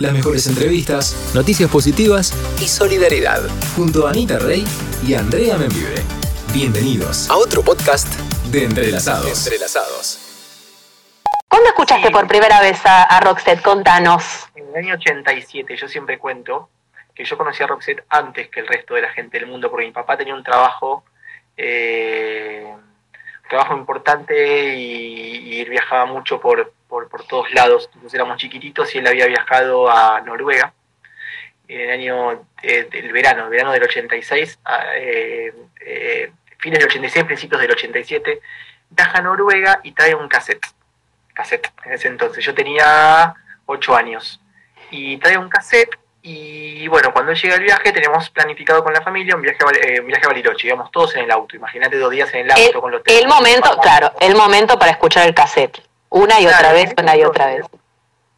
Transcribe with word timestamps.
Las 0.00 0.12
mejores 0.12 0.48
entrevistas, 0.48 1.32
noticias 1.36 1.70
positivas 1.70 2.32
y 2.60 2.66
solidaridad. 2.66 3.42
Junto 3.76 4.08
a 4.08 4.10
Anita 4.10 4.40
Rey 4.40 4.64
y 5.06 5.14
Andrea 5.14 5.56
Membibre. 5.56 6.02
Bienvenidos 6.52 7.30
a 7.30 7.36
otro 7.36 7.62
podcast 7.62 8.08
de 8.50 8.64
Entrelazados. 8.64 9.46
Entrelazados. 9.46 10.18
¿Cuándo 11.46 11.68
escuchaste 11.68 12.10
por 12.10 12.26
primera 12.26 12.60
vez 12.60 12.84
a, 12.84 13.04
a 13.04 13.20
Roxette? 13.20 13.62
Contanos. 13.62 14.48
En 14.56 14.68
el 14.70 14.74
año 14.74 14.94
87, 14.94 15.76
yo 15.76 15.86
siempre 15.86 16.18
cuento 16.18 16.68
que 17.14 17.24
yo 17.24 17.38
conocí 17.38 17.62
a 17.62 17.68
Roxette 17.68 18.02
antes 18.08 18.48
que 18.48 18.60
el 18.60 18.66
resto 18.66 18.94
de 18.94 19.02
la 19.02 19.10
gente 19.10 19.38
del 19.38 19.46
mundo, 19.48 19.70
porque 19.70 19.86
mi 19.86 19.92
papá 19.92 20.16
tenía 20.16 20.34
un 20.34 20.42
trabajo, 20.42 21.04
eh, 21.56 22.74
trabajo 23.54 23.76
importante 23.76 24.74
y, 24.74 25.60
y 25.60 25.64
viajaba 25.66 26.06
mucho 26.06 26.40
por, 26.40 26.72
por, 26.88 27.08
por 27.08 27.24
todos 27.24 27.52
lados. 27.54 27.88
Entonces 27.94 28.14
éramos 28.14 28.36
chiquititos 28.38 28.92
y 28.94 28.98
él 28.98 29.06
había 29.06 29.26
viajado 29.26 29.88
a 29.88 30.20
Noruega 30.22 30.74
en 31.68 31.80
el 31.80 31.90
año 31.90 32.46
eh, 32.62 32.88
del 32.90 33.12
verano, 33.12 33.44
el 33.44 33.50
verano 33.50 33.70
del 33.70 33.84
86, 33.84 34.58
a, 34.64 34.96
eh, 34.96 35.54
eh, 35.86 36.32
fines 36.58 36.80
del 36.80 36.88
86, 36.88 37.24
principios 37.26 37.60
del 37.60 37.70
87, 37.70 38.40
viaja 38.90 39.18
a 39.18 39.22
Noruega 39.22 39.78
y 39.84 39.92
trae 39.92 40.16
un 40.16 40.26
cassette, 40.26 40.66
cassette 41.32 41.70
en 41.84 41.92
ese 41.92 42.08
entonces. 42.08 42.44
Yo 42.44 42.54
tenía 42.54 43.34
8 43.66 43.94
años 43.94 44.40
y 44.90 45.16
trae 45.18 45.38
un 45.38 45.48
cassette 45.48 45.96
y 46.26 46.88
bueno, 46.88 47.12
cuando 47.12 47.34
llega 47.34 47.54
el 47.56 47.62
viaje 47.62 47.92
tenemos 47.92 48.30
planificado 48.30 48.82
con 48.82 48.94
la 48.94 49.02
familia 49.02 49.36
un 49.36 49.42
viaje 49.42 49.58
eh, 49.82 50.00
un 50.00 50.06
viaje 50.06 50.24
a 50.24 50.28
Bariloche, 50.28 50.68
íbamos 50.68 50.90
todos 50.90 51.14
en 51.16 51.24
el 51.24 51.30
auto, 51.30 51.54
imagínate 51.54 51.98
dos 51.98 52.10
días 52.10 52.32
en 52.32 52.46
el 52.46 52.50
auto 52.50 52.62
El, 52.62 52.80
con 52.80 52.90
los 52.92 53.02
el 53.04 53.28
momento, 53.28 53.76
claro, 53.82 54.10
el 54.20 54.34
momento 54.34 54.78
para 54.78 54.90
escuchar 54.92 55.26
el 55.26 55.34
cassette. 55.34 55.82
Una 56.08 56.40
y 56.40 56.46
otra 56.46 56.72
vez, 56.72 56.94
una 56.98 57.14
y 57.16 57.24
otra 57.24 57.46
vez. 57.48 57.66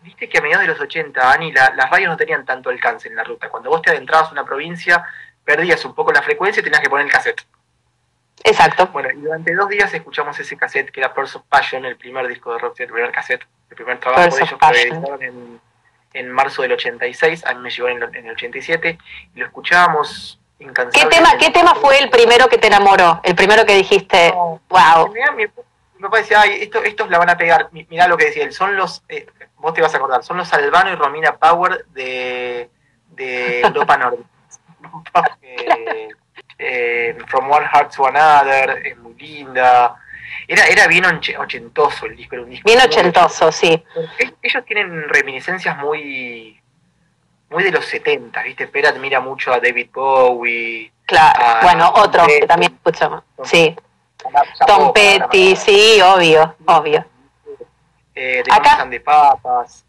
Viste 0.02 0.28
que 0.28 0.38
a 0.38 0.40
mediados 0.40 0.62
de 0.66 0.72
los 0.72 0.80
80, 0.80 1.30
Ani, 1.32 1.52
la- 1.52 1.74
las 1.76 1.88
radios 1.90 2.08
no 2.10 2.16
tenían 2.16 2.44
tanto 2.44 2.70
alcance 2.70 3.06
en 3.08 3.14
la 3.16 3.22
ruta. 3.22 3.48
Cuando 3.50 3.70
vos 3.70 3.82
te 3.82 3.90
adentrabas 3.90 4.30
a 4.30 4.32
una 4.32 4.44
provincia, 4.44 5.04
perdías 5.44 5.84
un 5.84 5.94
poco 5.94 6.10
la 6.12 6.22
frecuencia 6.22 6.60
y 6.60 6.64
tenías 6.64 6.80
que 6.80 6.88
poner 6.90 7.06
el 7.06 7.12
cassette. 7.12 7.42
Exacto. 8.44 8.86
Bueno, 8.88 9.10
y 9.10 9.16
durante 9.20 9.54
dos 9.54 9.68
días 9.68 9.92
escuchamos 9.94 10.38
ese 10.40 10.56
cassette 10.56 10.90
que 10.90 11.00
era 11.00 11.12
Pearls 11.12 11.36
of 11.36 11.42
Passion, 11.48 11.84
el 11.84 11.96
primer 11.96 12.26
disco 12.28 12.52
de 12.52 12.58
Roxette, 12.58 12.88
el 12.88 12.92
primer 12.94 13.12
cassette, 13.12 13.46
el 13.70 13.76
primer 13.76 13.98
trabajo 14.00 14.22
Pearls 14.22 14.36
de 14.36 14.42
ellos 14.44 14.58
que 14.58 14.82
editaron 14.82 15.22
en, 15.22 15.60
en 16.18 16.30
marzo 16.32 16.62
del 16.62 16.72
86, 16.72 17.44
a 17.46 17.54
mí 17.54 17.60
me 17.60 17.70
llegó 17.70 17.88
en, 17.88 18.02
el- 18.02 18.16
en 18.16 18.26
el 18.26 18.32
87, 18.32 18.98
y 19.34 19.38
lo 19.38 19.46
escuchábamos 19.46 20.38
¿Qué 20.58 20.64
incansablemente. 20.64 21.16
tema, 21.16 21.38
¿Qué 21.38 21.50
tema 21.50 21.74
fue 21.74 21.98
el 21.98 22.08
primero 22.10 22.48
que 22.48 22.58
te 22.58 22.66
enamoró? 22.68 23.20
El 23.22 23.34
primero 23.34 23.64
que 23.66 23.74
dijiste, 23.74 24.30
No, 24.30 24.60
wow. 24.68 25.12
Mi, 25.12 25.44
mi 25.44 26.02
papá 26.02 26.18
decía, 26.18 26.40
ay, 26.40 26.58
esto, 26.62 26.82
estos 26.82 27.10
la 27.10 27.18
van 27.18 27.30
a 27.30 27.36
pegar. 27.36 27.68
Mi- 27.72 27.86
Mirá 27.90 28.08
lo 28.08 28.16
que 28.16 28.26
decía 28.26 28.44
él, 28.44 28.52
son 28.52 28.74
los, 28.76 29.02
eh, 29.08 29.26
vos 29.58 29.74
te 29.74 29.82
vas 29.82 29.92
a 29.94 29.98
acordar, 29.98 30.22
son 30.24 30.38
los 30.38 30.50
Albano 30.52 30.90
y 30.90 30.94
Romina 30.94 31.36
Power 31.36 31.84
de, 31.92 32.70
de 33.10 33.60
Europa 33.60 33.96
Norte. 33.98 34.22
Eh, 35.42 36.08
eh, 36.58 37.16
From 37.28 37.50
One 37.50 37.66
Heart 37.66 37.94
to 37.94 38.06
Another, 38.06 38.86
es 38.86 38.96
muy 38.98 39.14
linda. 39.14 39.96
Era, 40.48 40.66
era 40.66 40.86
bien 40.86 41.04
ochentoso 41.04 42.06
el 42.06 42.16
disco, 42.16 42.34
era 42.36 42.44
un 42.44 42.50
disco 42.50 42.64
Bien 42.66 42.78
muy- 42.78 42.86
ochentoso, 42.86 43.50
sí. 43.52 43.82
Ellos 44.42 44.64
tienen 44.64 45.08
reminiscencias 45.08 45.76
muy 45.78 46.60
muy 47.48 47.62
de 47.62 47.70
los 47.70 47.84
70, 47.84 48.42
¿viste? 48.42 48.66
Pera 48.66 48.88
admira 48.88 49.20
mucho 49.20 49.52
a 49.52 49.60
David 49.60 49.88
Bowie, 49.92 50.92
Claro. 51.06 51.60
Bueno, 51.62 51.92
otro 51.94 52.26
que 52.26 52.44
también 52.46 52.72
escuchamos. 52.74 53.22
Sí. 53.44 53.74
Tom 54.66 54.92
Petty, 54.92 55.54
sí, 55.54 56.00
obvio, 56.02 56.56
obvio. 56.66 57.04
eh, 58.16 58.42
de 58.44 58.52
Acá- 58.52 58.84
the 58.90 58.98
Papas. 59.00 59.84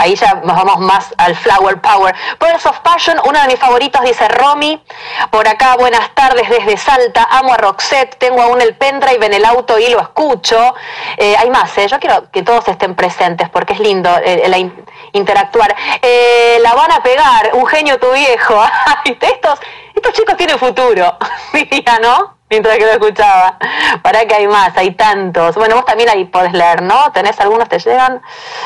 Ahí 0.00 0.14
ya 0.16 0.34
nos 0.42 0.56
vamos 0.56 0.78
más 0.78 1.14
al 1.18 1.36
Flower 1.36 1.78
Power. 1.80 2.14
Pearls 2.38 2.64
of 2.64 2.78
Passion, 2.80 3.20
uno 3.24 3.38
de 3.42 3.46
mis 3.48 3.58
favoritos, 3.58 4.00
dice 4.02 4.26
Romy. 4.28 4.82
Por 5.30 5.46
acá, 5.46 5.76
buenas 5.78 6.14
tardes 6.14 6.48
desde 6.48 6.78
Salta. 6.78 7.28
Amo 7.30 7.52
a 7.52 7.58
Roxette. 7.58 8.16
Tengo 8.16 8.40
aún 8.40 8.62
el 8.62 8.74
pendrive 8.76 9.26
en 9.26 9.34
el 9.34 9.44
auto 9.44 9.78
y 9.78 9.88
lo 9.90 10.00
escucho. 10.00 10.74
Eh, 11.18 11.36
hay 11.38 11.50
más, 11.50 11.76
¿eh? 11.76 11.86
Yo 11.86 12.00
quiero 12.00 12.30
que 12.30 12.42
todos 12.42 12.66
estén 12.68 12.94
presentes 12.94 13.48
porque 13.50 13.74
es 13.74 13.80
lindo 13.80 14.10
eh, 14.24 14.44
la 14.48 14.56
in- 14.56 14.84
interactuar. 15.12 15.76
Eh, 16.00 16.58
la 16.62 16.72
van 16.72 16.92
a 16.92 17.02
pegar, 17.02 17.50
un 17.52 17.66
genio 17.66 17.98
tu 17.98 18.10
viejo. 18.12 18.58
Estos, 19.04 19.58
estos 19.94 20.12
chicos 20.14 20.36
tienen 20.36 20.58
futuro, 20.58 21.18
diría, 21.52 21.98
¿no? 22.00 22.39
Mientras 22.50 22.76
que 22.78 22.84
lo 22.84 22.90
escuchaba. 22.92 23.56
Para 24.02 24.24
que 24.26 24.34
hay 24.34 24.46
más, 24.48 24.76
hay 24.76 24.90
tantos. 24.92 25.54
Bueno, 25.54 25.76
vos 25.76 25.84
también 25.84 26.08
ahí 26.08 26.24
podés 26.24 26.52
leer, 26.52 26.82
¿no? 26.82 27.10
¿Tenés 27.12 27.38
algunos? 27.40 27.68
¿Te 27.68 27.78
llegan? 27.78 28.20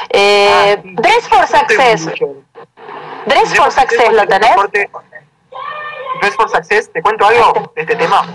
Eh, 0.08 0.76
Ah, 0.76 0.80
sí. 0.82 0.94
Dress 0.94 1.28
for 1.28 1.46
Success. 1.46 2.06
Dress 3.26 3.54
for 3.54 3.70
Success, 3.70 4.12
¿lo 4.12 4.26
tenés? 4.26 4.50
Dress 6.20 6.34
for 6.36 6.48
Success, 6.50 6.90
¿te 6.92 7.02
cuento 7.02 7.26
algo 7.26 7.70
de 7.74 7.82
este 7.82 7.96
tema? 7.96 8.26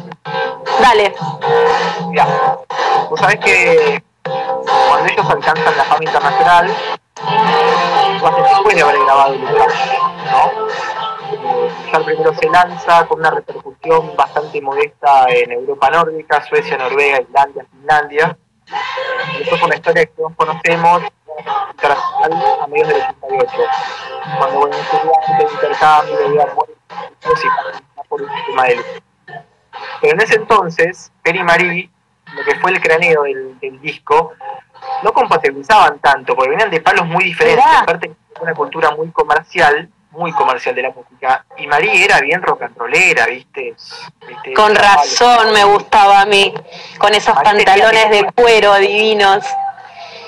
Dale. 0.81 1.15
Mira, 2.09 2.27
vos 3.09 3.19
sabés 3.19 3.39
que 3.39 4.03
cuando 4.23 5.11
ellos 5.11 5.29
alcanzan 5.29 5.77
la 5.77 5.83
fama 5.83 6.03
internacional, 6.03 6.75
lo 8.21 8.27
hacen 8.27 8.43
después 8.43 8.75
de 8.75 8.81
haber 8.81 8.99
grabado 8.99 9.33
el 9.33 9.41
¿no? 9.41 10.51
Ya 11.91 11.97
el 11.97 12.05
primero 12.05 12.33
se 12.33 12.49
lanza 12.49 13.05
con 13.07 13.19
una 13.19 13.31
repercusión 13.31 14.15
bastante 14.15 14.61
modesta 14.61 15.25
en 15.29 15.51
Europa 15.51 15.89
nórdica, 15.89 16.43
Suecia, 16.45 16.77
Noruega, 16.77 17.21
Islandia, 17.21 17.65
Finlandia. 17.71 18.37
Y 19.33 19.39
después 19.39 19.61
con 19.61 19.69
la 19.69 19.75
historia 19.75 20.05
que 20.05 20.11
todos 20.13 20.33
conocemos, 20.35 21.03
internacional 21.71 22.61
a 22.61 22.67
mediados 22.67 22.93
del 22.93 23.03
88, 23.21 23.57
cuando 24.37 24.59
bueno, 24.59 24.75
estudiantes 24.75 25.37
de 25.37 25.53
intercambio, 25.53 26.29
digamos, 26.29 26.65
música 27.25 27.55
por 28.07 28.21
un 28.21 28.29
tema 28.47 28.63
de 28.63 28.83
pero 30.01 30.13
en 30.13 30.21
ese 30.21 30.35
entonces, 30.35 31.11
Perry 31.23 31.39
y 31.39 31.43
Marie, 31.43 31.89
lo 32.33 32.43
que 32.43 32.55
fue 32.59 32.71
el 32.71 32.81
craneo 32.81 33.23
del, 33.23 33.59
del 33.59 33.79
disco, 33.81 34.33
no 35.03 35.13
compatibilizaban 35.13 35.99
tanto, 35.99 36.35
porque 36.35 36.51
venían 36.51 36.69
de 36.69 36.81
palos 36.81 37.05
muy 37.05 37.25
diferentes. 37.25 37.65
Aparte, 37.65 38.15
una 38.41 38.53
cultura 38.53 38.91
muy 38.91 39.09
comercial, 39.11 39.89
muy 40.11 40.31
comercial 40.33 40.75
de 40.75 40.83
la 40.83 40.91
música. 40.91 41.45
Y 41.57 41.67
Marie 41.67 42.03
era 42.03 42.19
bien 42.21 42.41
rock 42.41 42.63
and 42.63 42.77
rollera, 42.77 43.25
¿viste? 43.27 43.75
¿Viste? 44.27 44.53
Con 44.53 44.75
razón 44.75 45.53
me 45.53 45.63
gustaba 45.63 46.21
a 46.21 46.25
mí. 46.25 46.53
Con 46.97 47.13
esos 47.13 47.35
pantalones 47.35 48.09
de 48.09 48.31
cuero 48.33 48.75
divinos. 48.75 49.45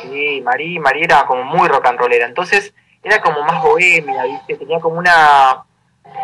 Sí, 0.03 0.41
Marie, 0.43 0.79
Marie 0.79 1.05
era 1.05 1.25
como 1.25 1.43
muy 1.43 1.67
rock 1.67 1.87
and 1.87 1.99
rollera. 1.99 2.25
Entonces, 2.25 2.73
era 3.03 3.21
como 3.21 3.41
más 3.43 3.61
bohemia, 3.61 4.23
¿viste? 4.23 4.55
Tenía 4.57 4.79
como 4.79 4.97
una, 4.97 5.63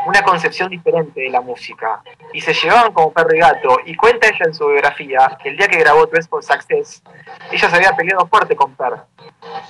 una 0.05 0.21
concepción 0.21 0.69
diferente 0.69 1.21
de 1.21 1.29
la 1.29 1.41
música. 1.41 2.01
Y 2.33 2.41
se 2.41 2.53
llevaban 2.53 2.93
como 2.93 3.11
perro 3.11 3.35
y 3.35 3.39
gato. 3.39 3.79
Y 3.85 3.95
cuenta 3.95 4.27
ella 4.27 4.45
en 4.45 4.53
su 4.53 4.67
biografía 4.67 5.37
que 5.41 5.49
el 5.49 5.57
día 5.57 5.67
que 5.67 5.79
grabó 5.79 6.05
Dress 6.05 6.27
for 6.27 6.43
Success, 6.43 7.01
ella 7.51 7.69
se 7.69 7.75
había 7.75 7.93
peleado 7.93 8.27
fuerte 8.27 8.55
con 8.55 8.75
Per. 8.75 8.93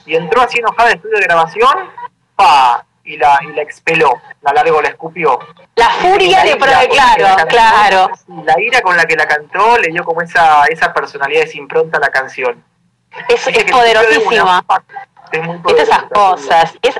Y 0.05 0.15
entró 0.15 0.41
así 0.41 0.59
enojada 0.59 0.89
al 0.89 0.95
estudio 0.95 1.17
de 1.17 1.23
grabación, 1.23 1.89
pa, 2.35 2.85
y 3.07 3.17
la, 3.17 3.39
y 3.41 3.53
la 3.53 3.61
expeló, 3.61 4.21
la 4.41 4.53
largó, 4.53 4.81
la 4.81 4.89
escupió. 4.89 5.39
La 5.75 5.89
furia 5.89 6.43
de... 6.43 6.57
la 6.57 6.87
Claro, 6.87 7.23
la 7.23 7.35
cantó, 7.35 7.47
claro. 7.47 8.09
sí, 8.15 8.33
La 8.43 8.59
ira 8.59 8.81
con 8.81 8.97
la 8.97 9.05
que 9.05 9.15
la 9.15 9.25
cantó 9.25 9.77
le 9.77 9.91
dio 9.91 10.03
como 10.03 10.21
esa, 10.21 10.65
esa 10.65 10.93
personalidad, 10.93 11.43
esa 11.43 11.57
impronta 11.57 11.97
a 11.97 12.01
la 12.01 12.09
canción. 12.09 12.63
Es, 13.29 13.41
poderosísima. 13.71 14.63
Es 15.31 15.43
muy 15.43 15.57
Viste 15.57 15.83
esas 15.83 16.03
poderosa, 16.03 16.13
cosas. 16.13 16.73
Es, 16.81 16.95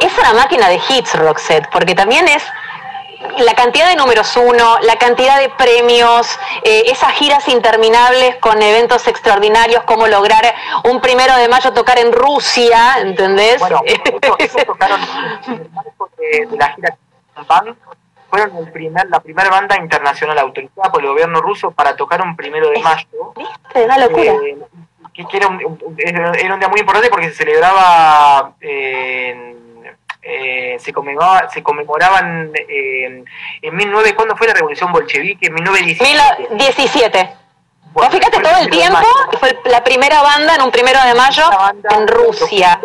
es 0.00 0.18
una 0.18 0.34
máquina 0.34 0.68
de 0.68 0.80
hits, 0.88 1.14
Roxette, 1.14 1.68
porque 1.70 1.94
también 1.94 2.26
es 2.28 2.42
la 3.38 3.54
cantidad 3.54 3.88
de 3.88 3.96
números 3.96 4.36
uno, 4.36 4.78
la 4.82 4.96
cantidad 4.96 5.38
de 5.40 5.48
premios, 5.50 6.38
eh, 6.64 6.84
esas 6.86 7.12
giras 7.12 7.48
interminables 7.48 8.36
con 8.36 8.60
eventos 8.62 9.06
extraordinarios, 9.08 9.82
como 9.84 10.06
lograr 10.06 10.54
un 10.84 11.00
primero 11.00 11.34
de 11.36 11.48
mayo 11.48 11.72
tocar 11.72 11.98
en 11.98 12.12
Rusia, 12.12 12.96
¿entendés? 13.00 13.58
Bueno, 13.58 13.80
ellos, 13.86 14.00
ellos 14.38 14.66
tocaron 14.66 15.00
en 15.46 15.52
el 15.54 15.70
marco 15.70 16.10
de, 16.18 16.46
de 16.46 16.56
la 16.56 16.68
gira 16.74 16.96
Pan, 17.46 17.76
fueron 18.30 18.56
el 18.58 18.70
primer, 18.70 19.08
la 19.08 19.20
primera 19.20 19.50
banda 19.50 19.76
internacional 19.76 20.38
autorizada 20.38 20.90
por 20.92 21.02
el 21.02 21.08
gobierno 21.08 21.40
ruso 21.40 21.70
para 21.70 21.96
tocar 21.96 22.22
un 22.22 22.36
primero 22.36 22.68
de 22.70 22.78
mayo. 22.80 23.32
¿Viste? 23.36 23.84
Una 23.84 23.98
locura. 23.98 24.32
eh, 24.32 24.58
que, 25.14 25.26
que 25.26 25.36
era, 25.36 25.48
un, 25.48 25.56
un- 25.56 25.96
era 25.98 26.54
un 26.54 26.60
día 26.60 26.68
muy 26.68 26.80
importante 26.80 27.10
porque 27.10 27.28
se 27.30 27.34
celebraba 27.34 28.52
eh, 28.60 29.56
eh, 30.22 30.76
se 30.78 30.92
conmemoraba, 30.92 31.48
se 31.50 31.62
conmemoraban 31.62 32.52
eh, 32.54 33.24
en 33.60 33.76
19 33.76 34.14
¿cuándo 34.14 34.36
fue 34.36 34.46
la 34.46 34.54
revolución 34.54 34.92
bolchevique? 34.92 35.48
En 35.48 35.54
1917. 35.54 36.54
17. 36.56 37.36
Bueno, 37.92 38.10
fíjate 38.10 38.40
todo 38.40 38.58
el 38.62 38.70
tiempo, 38.70 39.00
fue 39.38 39.58
la 39.66 39.84
primera 39.84 40.22
banda 40.22 40.54
en 40.54 40.62
un 40.62 40.70
primero 40.70 40.98
de 41.04 41.14
mayo 41.14 41.42
en 41.90 42.08
Rusia. 42.08 42.80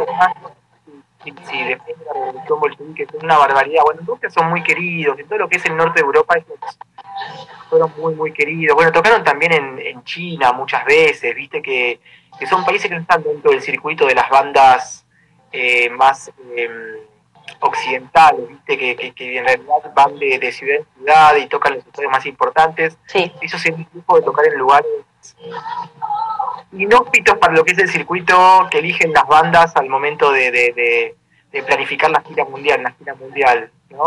Sí, 1.24 1.34
sí, 1.50 1.64
después 1.64 1.98
de 1.98 2.06
la 2.06 2.14
revolución 2.14 2.60
bolchevique, 2.60 3.04
es 3.04 3.24
una 3.24 3.38
barbaridad. 3.38 3.84
Bueno, 3.86 4.02
en 4.02 4.08
Rusia 4.08 4.30
son 4.30 4.50
muy 4.50 4.64
queridos, 4.64 5.18
en 5.20 5.28
todo 5.28 5.40
lo 5.40 5.48
que 5.48 5.58
es 5.58 5.66
el 5.66 5.78
norte 5.78 6.00
de 6.02 6.06
Europa 6.06 6.36
fueron 7.70 7.92
muy, 7.98 8.16
muy 8.16 8.34
queridos. 8.34 8.76
Bueno, 8.76 8.92
tocaron 8.92 9.24
también 9.24 9.54
en, 9.54 9.80
en 9.80 10.04
China 10.04 10.52
muchas 10.54 10.84
veces, 10.86 11.36
viste 11.36 11.62
que, 11.62 12.00
que 12.40 12.48
son 12.48 12.66
países 12.66 12.90
que 12.90 12.96
no 12.96 13.02
están 13.02 13.24
dentro 13.24 13.52
del 13.52 13.62
circuito 13.62 14.06
de 14.06 14.16
las 14.16 14.30
bandas 14.30 15.06
eh, 15.52 15.90
más 15.90 16.32
em, 16.56 16.98
occidentales, 17.60 18.48
¿viste? 18.48 18.78
Que, 18.78 19.14
que, 19.14 19.38
en 19.38 19.46
realidad 19.46 19.94
van 19.94 20.18
de, 20.18 20.40
de, 20.40 20.52
ciudad 20.52 20.78
en 20.78 20.86
ciudad 20.96 21.36
y 21.36 21.48
tocan 21.48 21.76
los 21.76 21.86
estadios 21.86 22.12
más 22.12 22.26
importantes. 22.26 22.98
Sí. 23.08 23.32
Eso 23.42 23.58
es 23.58 23.66
el 23.66 23.86
tipo 23.88 24.16
de 24.16 24.22
tocar 24.24 24.46
en 24.48 24.58
lugares 24.58 24.88
inhóspitos 26.72 27.38
para 27.38 27.54
lo 27.54 27.64
que 27.64 27.74
es 27.74 27.80
el 27.80 27.90
circuito 27.90 28.68
que 28.70 28.80
eligen 28.80 29.14
las 29.14 29.28
bandas 29.28 29.76
al 29.76 29.90
momento 29.90 30.32
de, 30.32 30.52
de, 30.52 31.16
de 31.52 31.64
planificar 31.64 32.12
la 32.12 32.22
gira 32.22 32.46
mundial, 32.46 32.84
la 32.84 32.92
gira 32.92 33.16
mundial, 33.16 33.72
¿no? 33.90 34.04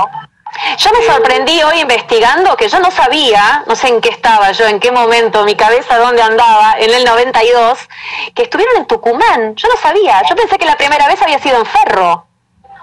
Yo 0.78 0.90
me 0.92 1.04
sorprendí 1.04 1.62
hoy 1.62 1.80
investigando 1.80 2.56
que 2.56 2.68
yo 2.68 2.80
no 2.80 2.90
sabía, 2.90 3.64
no 3.66 3.76
sé 3.76 3.88
en 3.88 4.00
qué 4.00 4.08
estaba 4.08 4.50
yo, 4.52 4.66
en 4.66 4.80
qué 4.80 4.90
momento, 4.90 5.44
mi 5.44 5.54
cabeza 5.54 5.98
dónde 5.98 6.22
andaba, 6.22 6.74
en 6.78 6.92
el 6.92 7.04
92, 7.04 7.88
que 8.34 8.42
estuvieron 8.42 8.76
en 8.78 8.86
Tucumán. 8.86 9.54
Yo 9.54 9.68
no 9.68 9.76
sabía, 9.76 10.22
yo 10.28 10.34
pensé 10.34 10.58
que 10.58 10.66
la 10.66 10.76
primera 10.76 11.06
vez 11.06 11.22
había 11.22 11.38
sido 11.38 11.58
en 11.58 11.66
Ferro. 11.66 12.26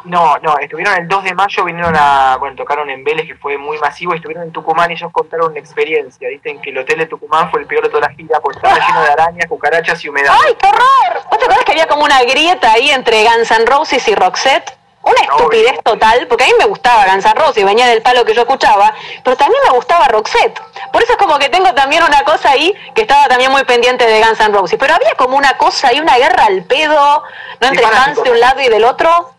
No, 0.07 0.37
no, 0.41 0.57
estuvieron 0.57 0.95
el 0.95 1.07
2 1.07 1.23
de 1.23 1.33
mayo, 1.33 1.65
vinieron 1.65 1.93
a, 1.95 2.37
bueno, 2.39 2.55
tocaron 2.55 2.89
en 2.89 3.03
Vélez, 3.03 3.27
que 3.27 3.35
fue 3.35 3.57
muy 3.57 3.77
masivo, 3.79 4.13
y 4.13 4.17
estuvieron 4.17 4.45
en 4.45 4.53
Tucumán 4.53 4.89
y 4.89 4.93
ellos 4.93 5.11
contaron 5.11 5.51
una 5.51 5.59
experiencia. 5.59 6.29
Dicen 6.29 6.61
que 6.61 6.69
el 6.69 6.77
hotel 6.77 6.99
de 6.99 7.05
Tucumán 7.07 7.51
fue 7.51 7.59
el 7.59 7.67
peor 7.67 7.83
de 7.83 7.89
toda 7.89 8.07
la 8.07 8.15
gira 8.15 8.39
porque 8.39 8.57
estaba 8.57 8.79
lleno 8.87 9.01
de 9.01 9.11
arañas, 9.11 9.45
cucarachas 9.49 10.03
y 10.05 10.09
humedad. 10.09 10.33
¡Ay, 10.45 10.55
qué 10.55 10.67
horror! 10.67 11.23
¿Vos 11.29 11.37
te 11.37 11.45
acuerdas 11.45 11.65
que 11.65 11.71
había 11.73 11.87
como 11.87 12.05
una 12.05 12.21
grieta 12.23 12.71
ahí 12.71 12.89
entre 12.89 13.23
Guns 13.23 13.51
N' 13.51 13.65
Roses 13.65 14.07
y 14.07 14.15
Roxette? 14.15 14.77
Una 15.01 15.21
estupidez 15.21 15.81
total, 15.83 16.27
porque 16.27 16.43
a 16.43 16.47
mí 16.47 16.53
me 16.59 16.65
gustaba 16.65 17.05
Guns 17.05 17.25
N' 17.25 17.33
Roses, 17.35 17.63
venía 17.65 17.87
del 17.87 18.01
palo 18.01 18.25
que 18.25 18.33
yo 18.33 18.41
escuchaba, 18.41 18.93
pero 19.23 19.35
también 19.37 19.61
me 19.65 19.75
gustaba 19.75 20.07
Roxette. 20.07 20.59
Por 20.91 21.03
eso 21.03 21.13
es 21.13 21.17
como 21.17 21.37
que 21.37 21.49
tengo 21.49 21.73
también 21.73 22.03
una 22.03 22.23
cosa 22.23 22.51
ahí 22.51 22.73
que 22.95 23.01
estaba 23.01 23.27
también 23.27 23.51
muy 23.51 23.63
pendiente 23.65 24.05
de 24.05 24.21
Guns 24.21 24.39
N' 24.39 24.53
Roses. 24.53 24.77
Pero 24.79 24.93
había 24.95 25.13
como 25.17 25.37
una 25.37 25.57
cosa 25.57 25.89
ahí, 25.89 25.99
una 25.99 26.17
guerra 26.17 26.45
al 26.45 26.63
pedo, 26.63 27.23
¿no? 27.59 27.67
Entre 27.67 27.85
fans 27.85 28.23
de 28.23 28.31
un 28.31 28.39
lado 28.39 28.61
y 28.61 28.69
del 28.69 28.85
otro. 28.85 29.36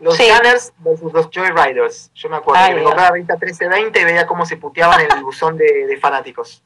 Los 0.00 0.16
sí. 0.16 0.28
Gunners 0.28 0.72
versus 0.78 1.12
los 1.12 1.28
Joyriders. 1.30 2.10
Yo 2.14 2.28
me 2.28 2.36
acuerdo 2.36 2.66
que 2.66 2.74
me 2.74 2.82
compraba 2.84 3.08
la 3.08 3.12
revista 3.12 3.34
1320 3.34 4.00
y 4.00 4.04
veía 4.04 4.26
cómo 4.26 4.46
se 4.46 4.56
puteaban 4.56 5.00
en 5.00 5.12
el 5.12 5.22
buzón 5.24 5.56
de 5.56 5.98
fanáticos. 6.00 6.62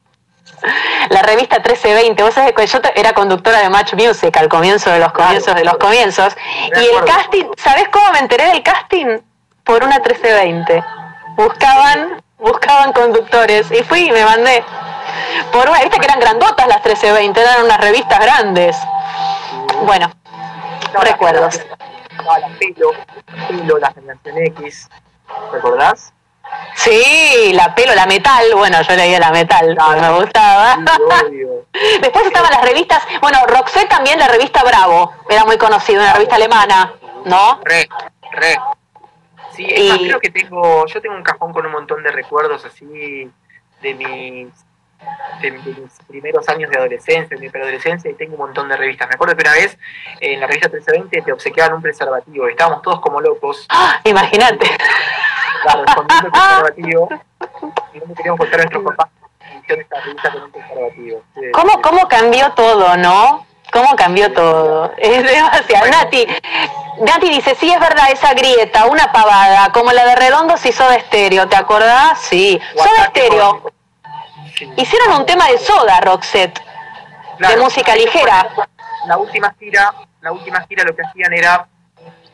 La 1.10 1.22
revista 1.22 1.56
1320, 1.56 2.22
vos 2.22 2.34
sabés 2.34 2.52
que 2.52 2.66
yo 2.66 2.78
era 2.94 3.12
conductora 3.12 3.58
de 3.58 3.68
Match 3.68 3.94
Music 3.94 4.36
al 4.36 4.48
comienzo 4.48 4.90
de 4.90 5.00
los 5.00 5.12
comienzos 5.12 5.54
de 5.54 5.64
los 5.64 5.76
comienzos. 5.76 6.36
Y 6.68 6.84
el 6.84 7.04
casting, 7.04 7.44
¿sabés 7.56 7.88
cómo 7.88 8.12
me 8.12 8.20
enteré 8.20 8.46
del 8.46 8.62
casting? 8.62 9.18
Por 9.64 9.82
una 9.82 9.96
1320. 9.98 10.84
Buscaban, 11.36 12.22
buscaban 12.38 12.92
conductores 12.92 13.70
y 13.72 13.82
fui 13.82 14.08
y 14.08 14.12
me 14.12 14.24
mandé. 14.24 14.64
Por 15.52 15.68
una, 15.68 15.80
viste 15.80 15.98
que 15.98 16.06
eran 16.06 16.20
grandotas 16.20 16.66
las 16.68 16.84
1320, 16.84 17.40
eran 17.40 17.64
unas 17.64 17.80
revistas 17.80 18.20
grandes. 18.20 18.76
Bueno, 19.84 20.12
recuerdos. 20.94 21.60
La, 22.24 22.48
Pelo, 23.48 23.78
la 23.78 23.92
Generación 23.92 24.38
X, 24.38 24.88
¿recordás? 25.52 26.12
Sí, 26.74 27.52
la 27.54 27.74
pelo, 27.74 27.94
la 27.94 28.06
metal, 28.06 28.44
bueno, 28.56 28.80
yo 28.82 28.94
leía 28.94 29.18
la 29.18 29.30
metal, 29.30 29.76
me 30.00 30.20
gustaba. 30.20 30.78
Después 32.00 32.26
estaban 32.26 32.50
las 32.50 32.62
revistas, 32.62 33.02
bueno, 33.20 33.38
Roxette 33.46 33.88
también, 33.88 34.18
la 34.18 34.28
revista 34.28 34.62
Bravo, 34.64 35.12
era 35.28 35.44
muy 35.44 35.58
conocida, 35.58 36.00
una 36.00 36.12
revista 36.14 36.36
alemana, 36.36 36.92
¿no? 37.24 37.60
Re, 37.64 37.88
re. 38.32 38.56
Sí, 39.52 39.66
y... 39.66 40.06
creo 40.06 40.18
que 40.18 40.30
tengo, 40.30 40.86
yo 40.86 41.00
tengo 41.00 41.14
un 41.14 41.22
cajón 41.22 41.52
con 41.52 41.66
un 41.66 41.72
montón 41.72 42.02
de 42.02 42.10
recuerdos 42.10 42.64
así 42.64 43.30
de 43.82 43.94
mis, 43.94 44.48
de, 45.40 45.50
mis 45.50 45.98
primeros 46.08 46.48
años 46.48 46.70
de 46.70 46.78
adolescencia, 46.78 47.36
de 47.36 47.42
mi 47.42 47.48
preadolescencia, 47.48 48.10
y 48.10 48.14
tengo 48.14 48.34
un 48.34 48.40
montón 48.40 48.68
de 48.68 48.76
revistas. 48.76 49.08
Me 49.08 49.14
acuerdo 49.14 49.36
que 49.36 49.42
una 49.42 49.52
vez 49.52 49.78
en 50.20 50.40
la 50.40 50.46
revista 50.46 50.68
1320 50.68 51.22
te 51.22 51.32
obsequiaban 51.32 51.74
un 51.74 51.82
preservativo, 51.82 52.48
y 52.48 52.52
estábamos 52.52 52.82
todos 52.82 53.00
como 53.00 53.20
locos. 53.20 53.66
¡Ah! 53.68 54.00
Imagínate. 54.04 54.66
Claro, 55.62 55.84
escondiendo 55.86 56.26
el 56.26 56.32
preservativo. 56.32 57.08
Y 57.94 57.98
no 57.98 58.14
queríamos 58.14 58.38
contar 58.38 58.60
a 58.60 58.62
nuestros 58.64 58.84
papás 58.84 59.08
esta 59.68 60.00
revista 60.00 60.32
con 60.32 60.42
un 60.42 60.50
preservativo. 60.50 61.22
¿Cómo, 61.52 61.82
¿Cómo 61.82 62.08
cambió 62.08 62.52
todo, 62.52 62.96
no? 62.96 63.46
¿Cómo 63.72 63.96
cambió 63.96 64.32
todo? 64.32 64.92
Es 64.98 65.22
demasiado. 65.22 65.86
Nati, 65.88 66.26
Nati 67.00 67.28
dice, 67.30 67.54
sí, 67.54 67.70
es 67.70 67.80
verdad, 67.80 68.10
esa 68.12 68.34
grieta, 68.34 68.86
una 68.86 69.12
pavada, 69.12 69.72
como 69.72 69.92
la 69.92 70.04
de 70.04 70.16
Redondos 70.16 70.64
y 70.66 70.72
Soda 70.72 70.96
Estéreo, 70.96 71.48
¿te 71.48 71.56
acordás? 71.56 72.20
Sí. 72.20 72.60
Soda 72.76 73.04
Estéreo. 73.06 73.62
Hicieron 74.76 75.20
un 75.20 75.26
tema 75.26 75.48
de 75.48 75.58
Soda, 75.58 76.00
Roxette, 76.00 76.60
de 77.38 77.56
música 77.56 77.94
ligera. 77.96 78.48
La 79.06 79.16
última 79.16 79.54
gira, 79.58 79.92
la 80.20 80.32
última 80.32 80.60
gira 80.66 80.84
lo 80.84 80.94
que 80.94 81.02
hacían 81.02 81.32
era 81.32 81.66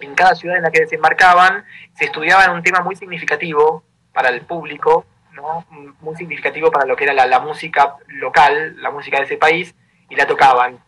en 0.00 0.14
cada 0.14 0.34
ciudad 0.34 0.56
en 0.56 0.62
la 0.62 0.70
que 0.70 0.80
desembarcaban 0.80 1.64
se 1.94 2.04
estudiaba 2.04 2.50
un 2.52 2.62
tema 2.62 2.80
muy 2.80 2.96
significativo 2.96 3.82
para 4.12 4.28
el 4.30 4.42
público, 4.42 5.04
¿no? 5.32 5.64
muy 6.00 6.16
significativo 6.16 6.70
para 6.70 6.86
lo 6.86 6.96
que 6.96 7.04
era 7.04 7.26
la, 7.26 7.40
música 7.40 7.96
local, 8.08 8.76
la 8.80 8.90
música 8.90 9.18
de 9.18 9.24
ese 9.24 9.36
país, 9.36 9.74
y 10.08 10.16
la 10.16 10.26
tocaban. 10.26 10.78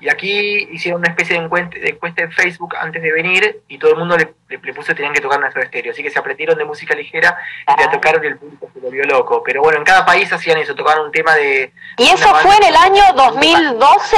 Y 0.00 0.08
aquí 0.08 0.68
hicieron 0.72 1.00
una 1.00 1.10
especie 1.10 1.38
de 1.38 1.44
encuesta, 1.44 2.22
en 2.22 2.32
Facebook 2.32 2.74
antes 2.76 3.02
de 3.02 3.12
venir 3.12 3.62
y 3.68 3.78
todo 3.78 3.92
el 3.92 3.98
mundo 3.98 4.16
le, 4.16 4.32
le, 4.48 4.74
puso 4.74 4.88
que 4.88 4.94
tenían 4.94 5.12
que 5.12 5.20
tocar 5.20 5.38
nuestro 5.38 5.62
estéreo. 5.62 5.92
Así 5.92 6.02
que 6.02 6.10
se 6.10 6.18
aprendieron 6.18 6.56
de 6.56 6.64
música 6.64 6.94
ligera 6.94 7.36
y 7.68 7.80
la 7.80 7.90
tocaron 7.90 8.24
y 8.24 8.28
el 8.28 8.38
público 8.38 8.70
se 8.72 8.80
volvió 8.80 9.04
loco. 9.04 9.42
Pero 9.44 9.60
bueno, 9.60 9.78
en 9.78 9.84
cada 9.84 10.06
país 10.06 10.32
hacían 10.32 10.58
eso, 10.58 10.74
tocaban 10.74 11.04
un 11.04 11.12
tema 11.12 11.34
de... 11.34 11.72
¿Y 11.98 12.08
eso 12.08 12.34
fue 12.36 12.56
en 12.56 12.64
el 12.64 12.76
año 12.76 13.02
2012? 13.14 14.16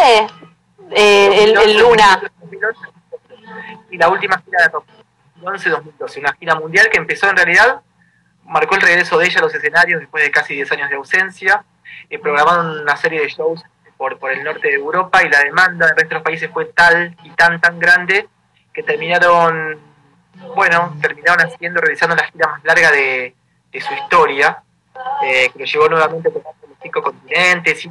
Eh, 0.94 1.44
el, 1.44 1.56
el, 1.56 1.78
Luna 1.78 2.20
y 3.90 3.98
la 3.98 4.08
última 4.08 4.42
gira 4.44 4.68
de 4.68 5.42
2011-2012, 5.42 6.18
una 6.18 6.32
gira 6.34 6.54
mundial 6.54 6.88
que 6.90 6.98
empezó 6.98 7.28
en 7.28 7.36
realidad, 7.36 7.80
marcó 8.44 8.74
el 8.74 8.80
regreso 8.80 9.18
de 9.18 9.26
ella 9.26 9.38
a 9.38 9.42
los 9.42 9.54
escenarios 9.54 10.00
después 10.00 10.24
de 10.24 10.30
casi 10.30 10.54
10 10.54 10.72
años 10.72 10.90
de 10.90 10.96
ausencia, 10.96 11.64
eh, 12.08 12.18
programaron 12.18 12.80
una 12.80 12.96
serie 12.96 13.20
de 13.20 13.28
shows 13.28 13.62
por, 14.02 14.18
por 14.18 14.32
el 14.32 14.42
norte 14.42 14.66
de 14.66 14.74
Europa 14.74 15.22
y 15.22 15.28
la 15.28 15.38
demanda 15.44 15.94
de 15.94 16.04
los 16.10 16.22
países 16.24 16.50
fue 16.52 16.64
tal 16.64 17.16
y 17.22 17.30
tan, 17.30 17.60
tan 17.60 17.78
grande 17.78 18.28
que 18.74 18.82
terminaron, 18.82 19.78
bueno, 20.56 20.96
terminaron 21.00 21.46
haciendo, 21.46 21.80
realizando 21.80 22.16
la 22.16 22.24
gira 22.24 22.48
más 22.48 22.64
larga 22.64 22.90
de, 22.90 23.32
su 23.74 23.94
historia, 23.94 24.60
eh, 25.22 25.50
que 25.52 25.58
lo 25.60 25.64
llevó 25.64 25.88
nuevamente 25.88 26.32
tocar 26.32 26.52
los 26.68 26.76
cinco 26.82 27.00
continentes, 27.00 27.84
y 27.84 27.90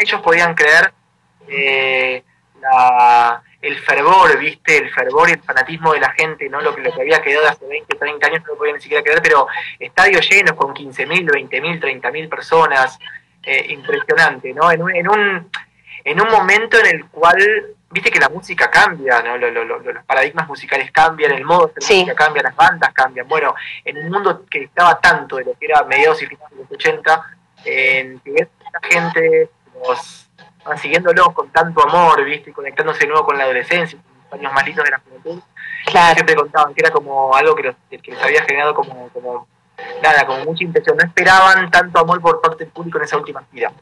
ellos 0.00 0.20
podían 0.22 0.56
creer 0.56 0.92
eh, 1.46 2.24
la, 2.60 3.40
el 3.62 3.78
fervor, 3.78 4.36
viste, 4.40 4.76
el 4.76 4.90
fervor 4.90 5.28
y 5.28 5.34
el 5.34 5.42
fanatismo 5.42 5.92
de 5.92 6.00
la 6.00 6.10
gente, 6.14 6.48
¿no? 6.48 6.60
Lo 6.60 6.74
que, 6.74 6.82
lo 6.82 6.92
que 6.92 7.02
había 7.02 7.22
quedado 7.22 7.46
hace 7.46 7.64
20, 7.64 7.94
30 7.94 8.26
años 8.26 8.40
no 8.40 8.54
lo 8.54 8.58
podía 8.58 8.74
ni 8.74 8.80
siquiera 8.80 9.04
creer, 9.04 9.22
pero 9.22 9.46
estadios 9.78 10.28
llenos 10.28 10.56
con 10.56 10.74
15.000, 10.74 11.30
20.000, 11.30 11.80
30.000 11.80 12.28
personas, 12.28 12.98
eh, 13.50 13.66
impresionante, 13.70 14.52
¿no? 14.52 14.70
En 14.70 14.82
un, 14.82 14.94
en, 14.94 15.08
un, 15.08 15.50
en 16.04 16.20
un 16.20 16.28
momento 16.28 16.78
en 16.78 16.86
el 16.96 17.06
cual, 17.06 17.38
viste 17.90 18.10
que 18.10 18.20
la 18.20 18.28
música 18.28 18.70
cambia, 18.70 19.22
¿no? 19.22 19.38
los 19.38 20.04
paradigmas 20.04 20.46
musicales 20.46 20.90
cambian, 20.90 21.32
el 21.32 21.46
modo 21.46 21.68
de 21.68 21.80
la 21.80 21.86
música 21.86 22.14
cambia, 22.14 22.42
las 22.42 22.54
bandas 22.54 22.92
cambian. 22.92 23.26
Bueno, 23.26 23.54
en 23.86 24.04
un 24.04 24.10
mundo 24.10 24.44
que 24.50 24.64
estaba 24.64 25.00
tanto 25.00 25.36
de 25.36 25.46
lo 25.46 25.54
que 25.54 25.64
era 25.64 25.82
mediados 25.84 26.22
y 26.22 26.26
finales 26.26 26.50
de 26.50 26.62
los 26.62 26.72
80, 26.72 27.36
en 27.64 28.20
que 28.20 28.32
ves 28.32 28.48
gente, 28.82 29.50
los 29.86 30.28
van 30.64 30.76
siguiéndolo 30.76 31.32
con 31.32 31.50
tanto 31.50 31.82
amor, 31.88 32.22
¿viste? 32.24 32.50
Y 32.50 32.52
conectándose 32.52 33.00
de 33.00 33.06
nuevo 33.06 33.24
con 33.24 33.38
la 33.38 33.44
adolescencia, 33.44 33.98
con 33.98 34.18
los 34.18 34.40
años 34.40 34.52
más 34.52 34.66
lindos 34.66 34.84
de 34.84 34.90
la 34.90 34.98
juventud. 34.98 35.42
Siempre 36.14 36.34
contaban 36.34 36.74
que 36.74 36.82
era 36.82 36.90
como 36.90 37.34
algo 37.34 37.54
que, 37.54 37.74
les 37.90 38.22
había 38.22 38.44
generado 38.44 38.74
como, 38.74 39.08
como, 39.08 39.48
nada, 40.02 40.26
como 40.26 40.44
mucha 40.44 40.64
impresión. 40.64 40.96
No 40.96 41.04
esperaban 41.04 41.70
tanto 41.70 41.98
amor 42.00 42.20
por 42.20 42.40
parte 42.40 42.64
del 42.64 42.72
público 42.72 42.98
en 42.98 43.04
esa 43.04 43.16
última 43.16 43.42
gira. 43.52 43.72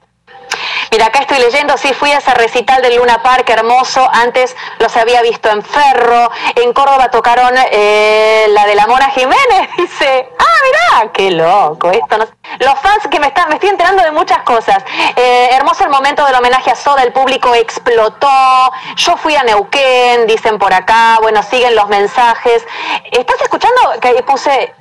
Mira, 0.91 1.07
acá 1.07 1.21
estoy 1.21 1.39
leyendo, 1.39 1.77
sí, 1.77 1.93
fui 1.93 2.11
a 2.11 2.19
ese 2.19 2.33
recital 2.35 2.81
del 2.81 2.97
Luna 2.97 3.23
Park, 3.23 3.49
hermoso, 3.51 4.09
antes 4.13 4.57
los 4.79 4.97
había 4.97 5.21
visto 5.21 5.51
en 5.51 5.63
Ferro, 5.63 6.31
en 6.55 6.73
Córdoba 6.73 7.11
tocaron 7.11 7.53
eh, 7.71 8.47
la 8.51 8.67
de 8.67 8.75
la 8.77 8.87
Mona 8.87 9.11
Jiménez, 9.11 9.69
dice, 9.77 10.29
ah, 10.39 10.45
mirá, 10.65 11.13
qué 11.13 11.31
loco, 11.33 11.91
esto. 11.91 12.17
Los 12.61 12.79
fans 12.81 13.09
que 13.11 13.19
me 13.19 13.27
están, 13.27 13.49
me 13.49 13.57
estoy 13.57 13.71
enterando 13.71 14.03
de 14.03 14.13
muchas 14.13 14.39
cosas. 14.45 14.83
Eh, 15.17 15.51
hermoso 15.53 15.85
el 15.85 15.91
momento 15.91 16.25
del 16.25 16.37
homenaje 16.37 16.71
a 16.71 16.77
Soda, 16.77 17.03
el 17.03 17.13
público 17.13 17.55
explotó, 17.55 18.73
yo 18.97 19.17
fui 19.17 19.35
a 19.35 19.43
Neuquén, 19.43 20.27
dicen 20.27 20.59
por 20.59 20.73
acá, 20.73 21.19
bueno, 21.21 21.43
siguen 21.43 21.75
los 21.75 21.89
mensajes. 21.89 22.65
¿Estás 23.11 23.41
escuchando 23.43 23.81
que 24.01 24.23
puse 24.23 24.73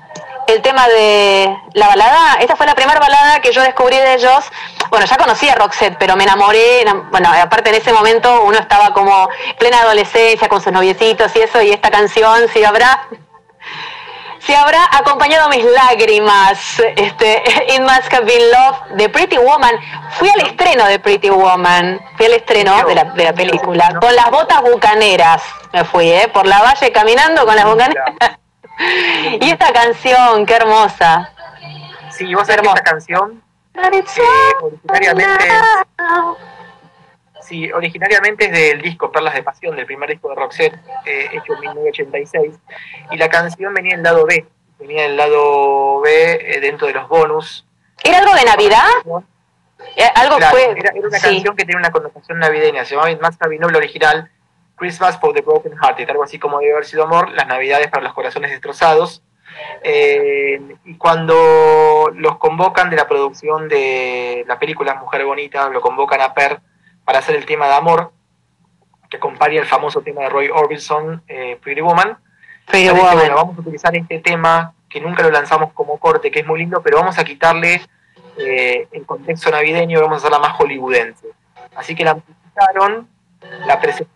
el 0.47 0.61
tema 0.61 0.87
de 0.87 1.57
la 1.73 1.87
balada, 1.87 2.37
esta 2.39 2.55
fue 2.55 2.65
la 2.65 2.75
primera 2.75 2.99
balada 2.99 3.39
que 3.41 3.51
yo 3.51 3.61
descubrí 3.61 3.97
de 3.97 4.15
ellos. 4.15 4.45
Bueno, 4.89 5.05
ya 5.05 5.17
conocía 5.17 5.53
a 5.53 5.55
Roxette, 5.55 5.97
pero 5.97 6.15
me 6.15 6.23
enamoré. 6.23 6.85
Bueno, 7.11 7.29
aparte 7.29 7.69
en 7.69 7.75
ese 7.75 7.91
momento 7.91 8.43
uno 8.43 8.57
estaba 8.57 8.93
como 8.93 9.29
plena 9.57 9.81
adolescencia 9.81 10.47
con 10.47 10.61
sus 10.61 10.71
noviecitos 10.71 11.35
y 11.35 11.41
eso, 11.41 11.61
y 11.61 11.71
esta 11.71 11.89
canción, 11.89 12.47
si 12.53 12.63
habrá. 12.63 13.07
se 14.39 14.55
habrá 14.55 14.87
acompañado 14.91 15.49
mis 15.49 15.65
lágrimas. 15.65 16.79
Este, 16.95 17.43
It 17.73 17.81
Must 17.81 18.13
Have 18.13 18.25
Been 18.25 18.51
Love 18.51 18.77
de 18.97 19.09
Pretty 19.09 19.37
Woman. 19.37 19.75
Fui 20.11 20.29
al 20.29 20.41
estreno 20.41 20.85
de 20.85 20.99
Pretty 20.99 21.29
Woman, 21.29 21.99
fui 22.17 22.27
al 22.27 22.33
estreno 22.33 22.85
de 22.85 22.95
la, 22.95 23.03
de 23.05 23.23
la 23.23 23.33
película, 23.33 23.97
con 23.99 24.15
las 24.15 24.29
botas 24.29 24.61
bucaneras. 24.61 25.41
Me 25.73 25.83
fui, 25.83 26.09
¿eh? 26.09 26.29
Por 26.31 26.45
la 26.45 26.61
valle 26.61 26.91
caminando 26.91 27.45
con 27.45 27.55
las 27.55 27.65
bucaneras. 27.65 28.13
y 29.41 29.49
esta 29.49 29.71
canción, 29.71 30.45
qué 30.45 30.55
hermosa. 30.55 31.31
Sí, 32.11 32.33
vos 32.33 32.47
sabés 32.47 32.65
esta 32.65 32.81
canción 32.81 33.43
eh, 33.73 34.03
originariamente 34.61 35.45
Sí, 37.41 37.71
originariamente 37.71 38.45
es 38.45 38.51
del 38.51 38.81
disco 38.81 39.11
Perlas 39.11 39.35
de 39.35 39.43
Pasión, 39.43 39.75
del 39.75 39.85
primer 39.85 40.09
disco 40.09 40.29
de 40.29 40.35
Roxette, 40.35 40.79
eh, 41.05 41.29
hecho 41.31 41.53
en 41.53 41.59
1986, 41.59 42.55
y 43.11 43.17
la 43.17 43.29
canción 43.29 43.71
venía 43.71 43.93
en 43.93 44.01
lado 44.01 44.25
B, 44.25 44.47
venía 44.79 45.05
en 45.05 45.11
el 45.11 45.17
lado 45.17 45.99
B 46.01 46.39
eh, 46.41 46.59
dentro 46.59 46.87
de 46.87 46.93
los 46.93 47.07
bonus. 47.07 47.63
¿Era 48.03 48.17
algo 48.17 48.33
de 48.33 48.45
Navidad? 48.45 48.87
Eh, 49.95 50.09
algo 50.15 50.39
fue... 50.49 50.71
Era, 50.75 50.91
una 50.95 51.19
canción 51.19 51.55
que 51.55 51.65
tiene 51.65 51.79
una 51.79 51.91
connotación 51.91 52.39
navideña, 52.39 52.83
se 52.83 52.95
llamaba 52.95 53.15
Más 53.21 53.37
Noble 53.59 53.77
original, 53.77 54.31
Christmas 54.75 55.17
for 55.19 55.33
the 55.33 55.41
Broken 55.41 55.73
Hearted, 55.81 56.09
algo 56.09 56.23
así 56.23 56.39
como 56.39 56.59
debe 56.59 56.73
haber 56.73 56.85
sido 56.85 57.03
amor, 57.03 57.31
las 57.31 57.47
navidades 57.47 57.87
para 57.87 58.03
los 58.03 58.13
corazones 58.13 58.51
destrozados. 58.51 59.23
y 59.83 60.97
cuando 60.97 62.11
los 62.13 62.37
convocan 62.37 62.89
de 62.89 62.97
la 62.97 63.07
producción 63.07 63.69
de 63.69 64.43
la 64.47 64.59
película 64.59 64.95
Mujer 64.95 65.23
Bonita, 65.25 65.69
lo 65.69 65.81
convocan 65.81 66.21
a 66.21 66.33
Per 66.33 66.59
para 67.05 67.19
hacer 67.19 67.35
el 67.35 67.45
tema 67.45 67.67
de 67.67 67.75
amor, 67.75 68.11
que 69.09 69.17
acompaña 69.17 69.61
el 69.61 69.67
famoso 69.67 70.01
tema 70.01 70.21
de 70.21 70.29
Roy 70.29 70.49
Orbison, 70.49 71.23
eh, 71.27 71.57
Pretty 71.61 71.81
Woman. 71.81 72.17
Pretty 72.65 72.89
Woman. 72.89 73.33
vamos 73.33 73.57
a 73.57 73.61
utilizar 73.61 73.95
este 73.95 74.19
tema 74.19 74.73
que 74.89 74.99
nunca 74.99 75.23
lo 75.23 75.29
lanzamos 75.29 75.71
como 75.73 75.97
corte, 75.99 76.31
que 76.31 76.39
es 76.39 76.47
muy 76.47 76.59
lindo, 76.59 76.81
pero 76.81 76.97
vamos 76.97 77.17
a 77.19 77.23
quitarle 77.23 77.81
eh, 78.37 78.87
el 78.91 79.05
contexto 79.05 79.51
navideño 79.51 79.99
y 79.99 80.01
vamos 80.01 80.15
a 80.15 80.17
hacerla 80.17 80.39
más 80.39 80.53
hollywoodense. 80.53 81.27
Así 81.75 81.95
que 81.95 82.03
la 82.03 82.11
amplificaron, 82.11 83.07
la 83.67 83.79
presentaron. 83.79 84.15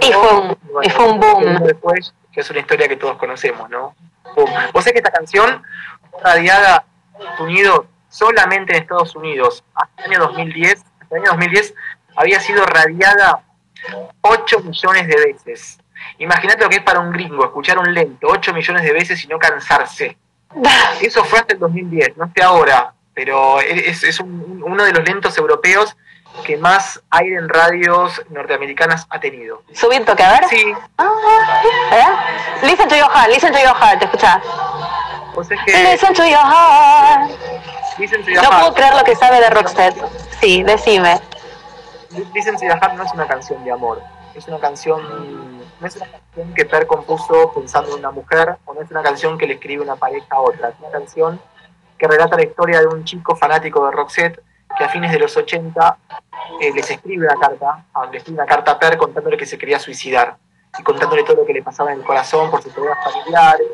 Y 0.00 0.12
fue 0.12 0.38
un, 0.38 0.58
y 0.82 0.90
fue 0.90 1.04
un 1.10 1.20
boom. 1.20 1.64
Después, 1.64 2.14
que 2.32 2.40
es 2.40 2.50
una 2.50 2.60
historia 2.60 2.88
que 2.88 2.96
todos 2.96 3.16
conocemos, 3.16 3.68
¿no? 3.70 3.94
Boom. 4.34 4.50
Vos 4.72 4.84
sabés 4.84 4.92
que 4.92 4.98
esta 4.98 5.12
canción 5.12 5.62
fue 6.10 6.20
radiada 6.22 6.84
en 7.14 7.20
Estados 7.22 7.40
Unidos, 7.40 7.86
solamente 8.08 8.74
en 8.74 8.82
Estados 8.82 9.16
Unidos, 9.16 9.64
hasta 9.74 10.04
el 10.04 10.12
año 10.12 10.26
2010, 10.26 10.84
el 11.10 11.16
año 11.18 11.30
2010 11.30 11.74
había 12.16 12.40
sido 12.40 12.64
radiada 12.64 13.42
8 14.22 14.60
millones 14.60 15.06
de 15.06 15.16
veces. 15.16 15.78
Imagínate 16.18 16.62
lo 16.62 16.70
que 16.70 16.76
es 16.76 16.82
para 16.82 17.00
un 17.00 17.12
gringo 17.12 17.44
escuchar 17.44 17.78
un 17.78 17.92
lento 17.92 18.26
8 18.28 18.52
millones 18.52 18.82
de 18.82 18.92
veces 18.92 19.22
y 19.24 19.28
no 19.28 19.38
cansarse. 19.38 20.16
Eso 21.00 21.24
fue 21.24 21.40
hasta 21.40 21.54
el 21.54 21.60
2010, 21.60 22.16
no 22.16 22.30
sé 22.34 22.42
ahora, 22.42 22.94
pero 23.14 23.60
es, 23.60 24.20
uno 24.20 24.84
de 24.84 24.92
los 24.92 25.04
lentos 25.04 25.36
europeos 25.38 25.96
que 26.44 26.56
más 26.56 27.00
aire 27.10 27.36
en 27.36 27.48
radios 27.48 28.22
norteamericanas 28.30 29.06
ha 29.10 29.20
tenido. 29.20 29.62
¿Subí 29.72 29.98
toque, 30.00 30.22
a 30.22 30.32
ver? 30.32 30.44
Sí. 30.48 30.74
¿Eh? 31.92 32.06
Listen 32.62 32.88
to 32.88 32.96
your 32.96 33.10
heart, 33.10 33.28
listen 33.30 33.52
to 33.52 33.58
your 33.58 33.74
heart, 33.74 33.98
te 33.98 34.04
escuchás. 34.06 34.42
listen 35.36 36.14
to 36.14 36.24
your 36.24 36.38
heart. 36.38 37.30
no 38.42 38.50
puedo 38.50 38.74
creer 38.74 38.94
lo 38.94 39.04
que 39.04 39.14
sabe 39.16 39.40
de 39.40 39.50
Rocksteady. 39.50 40.00
Sí, 40.40 40.62
decime. 40.62 41.20
Dicen 42.32 42.58
si 42.58 42.66
no 42.66 42.74
es 43.04 43.12
una 43.12 43.26
canción 43.26 43.62
de 43.64 43.72
amor, 43.72 44.02
es 44.34 44.46
una 44.48 44.58
canción, 44.58 45.60
no 45.80 45.86
es 45.86 45.96
una 45.96 46.06
canción 46.06 46.54
que 46.54 46.64
Per 46.64 46.86
compuso 46.86 47.52
pensando 47.52 47.92
en 47.92 47.98
una 47.98 48.10
mujer, 48.10 48.56
o 48.64 48.74
no 48.74 48.80
es 48.80 48.90
una 48.90 49.02
canción 49.02 49.36
que 49.36 49.46
le 49.46 49.54
escribe 49.54 49.82
una 49.82 49.96
pareja 49.96 50.26
a 50.30 50.40
otra, 50.40 50.68
es 50.70 50.74
una 50.80 50.90
canción 50.90 51.40
que 51.98 52.06
relata 52.06 52.36
la 52.36 52.44
historia 52.44 52.80
de 52.80 52.86
un 52.86 53.04
chico 53.04 53.36
fanático 53.36 53.84
de 53.86 53.92
Roxette 53.92 54.42
que 54.76 54.84
a 54.84 54.88
fines 54.88 55.10
de 55.12 55.18
los 55.18 55.36
80 55.36 55.98
eh, 56.60 56.72
les 56.74 56.90
escribe 56.90 57.26
una 57.26 57.36
carta, 57.36 57.84
le 58.10 58.18
escribe 58.18 58.38
una 58.38 58.46
carta 58.46 58.72
a 58.72 58.78
Per 58.78 58.96
contándole 58.96 59.36
que 59.36 59.46
se 59.46 59.58
quería 59.58 59.78
suicidar 59.78 60.36
y 60.78 60.82
contándole 60.82 61.22
todo 61.24 61.36
lo 61.36 61.46
que 61.46 61.54
le 61.54 61.62
pasaba 61.62 61.92
en 61.92 62.00
el 62.00 62.04
corazón 62.04 62.50
por 62.50 62.62
sus 62.62 62.72
problemas 62.72 63.02
familiares. 63.04 63.68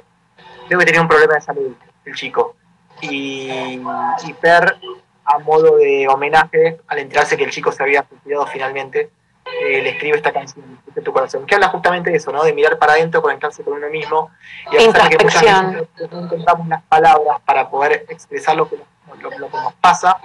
Creo 0.67 0.79
que 0.79 0.87
tenía 0.87 1.01
un 1.01 1.09
problema 1.09 1.35
de 1.35 1.41
salud 1.41 1.75
el 2.05 2.15
chico. 2.15 2.57
Y, 3.01 3.81
y 4.25 4.33
Per 4.41 4.79
a 5.25 5.39
modo 5.39 5.77
de 5.77 6.09
homenaje, 6.09 6.81
al 6.89 6.99
enterarse 6.99 7.37
que 7.37 7.45
el 7.45 7.51
chico 7.51 7.73
se 7.73 7.83
había 7.83 8.05
suicidado 8.09 8.47
finalmente, 8.47 9.11
eh, 9.45 9.83
le 9.83 9.91
escribe 9.91 10.17
esta 10.17 10.33
canción 10.33 10.81
de 10.95 11.03
tu 11.03 11.13
corazón, 11.13 11.47
que 11.47 11.55
habla 11.55 11.69
justamente 11.69 12.11
de 12.11 12.17
eso, 12.17 12.33
¿no? 12.33 12.45
De 12.45 12.53
mirar 12.53 12.79
para 12.79 12.95
adentro, 12.95 13.23
conectarse 13.23 13.63
con 13.63 13.75
uno 13.75 13.89
mismo 13.89 14.31
y 14.71 14.77
que 14.77 14.87
muchas 14.89 15.09
veces 15.11 16.11
no 16.11 16.21
encontramos 16.21 16.69
las 16.69 16.83
palabras 16.83 17.41
para 17.45 17.69
poder 17.69 18.07
expresar 18.09 18.57
lo 18.57 18.69
que 18.69 18.77
nos, 18.77 19.23
lo, 19.23 19.31
que 19.31 19.39
nos 19.39 19.75
pasa, 19.75 20.17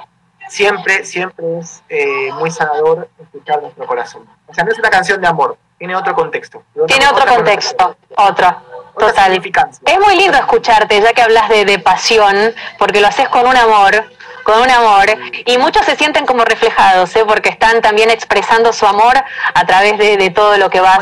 siempre, 0.47 1.05
siempre 1.05 1.59
es 1.59 1.83
eh, 1.89 2.31
muy 2.33 2.51
sanador 2.51 3.09
escuchar 3.21 3.61
nuestro 3.61 3.85
corazón. 3.85 4.27
O 4.47 4.53
sea, 4.53 4.63
no 4.63 4.71
es 4.71 4.79
una 4.79 4.89
canción 4.89 5.21
de 5.21 5.27
amor, 5.27 5.57
tiene 5.77 5.95
otro 5.95 6.13
contexto. 6.15 6.63
Tiene 6.87 7.07
otro 7.07 7.25
contexto, 7.25 7.95
otro. 8.15 8.61
Total. 8.97 9.31
Es 9.85 9.99
muy 9.99 10.15
lindo 10.15 10.39
escucharte, 10.39 10.99
ya 10.99 11.13
que 11.13 11.21
hablas 11.21 11.49
de, 11.49 11.65
de 11.65 11.77
pasión, 11.77 12.35
porque 12.79 12.99
lo 12.99 13.07
haces 13.07 13.29
con 13.29 13.45
un 13.45 13.55
amor 13.55 14.05
con 14.47 14.61
un 14.61 14.71
amor. 14.71 15.05
Y 15.45 15.57
muchos 15.57 15.85
se 15.85 15.97
sienten 15.97 16.25
como 16.25 16.45
reflejados, 16.45 17.13
¿eh? 17.17 17.25
porque 17.27 17.49
están 17.49 17.81
también 17.81 18.09
expresando 18.09 18.71
su 18.71 18.85
amor 18.85 19.21
a 19.53 19.65
través 19.65 19.97
de, 19.97 20.29
todo 20.29 20.57
lo 20.57 20.69
que 20.69 20.79
vas 20.79 20.99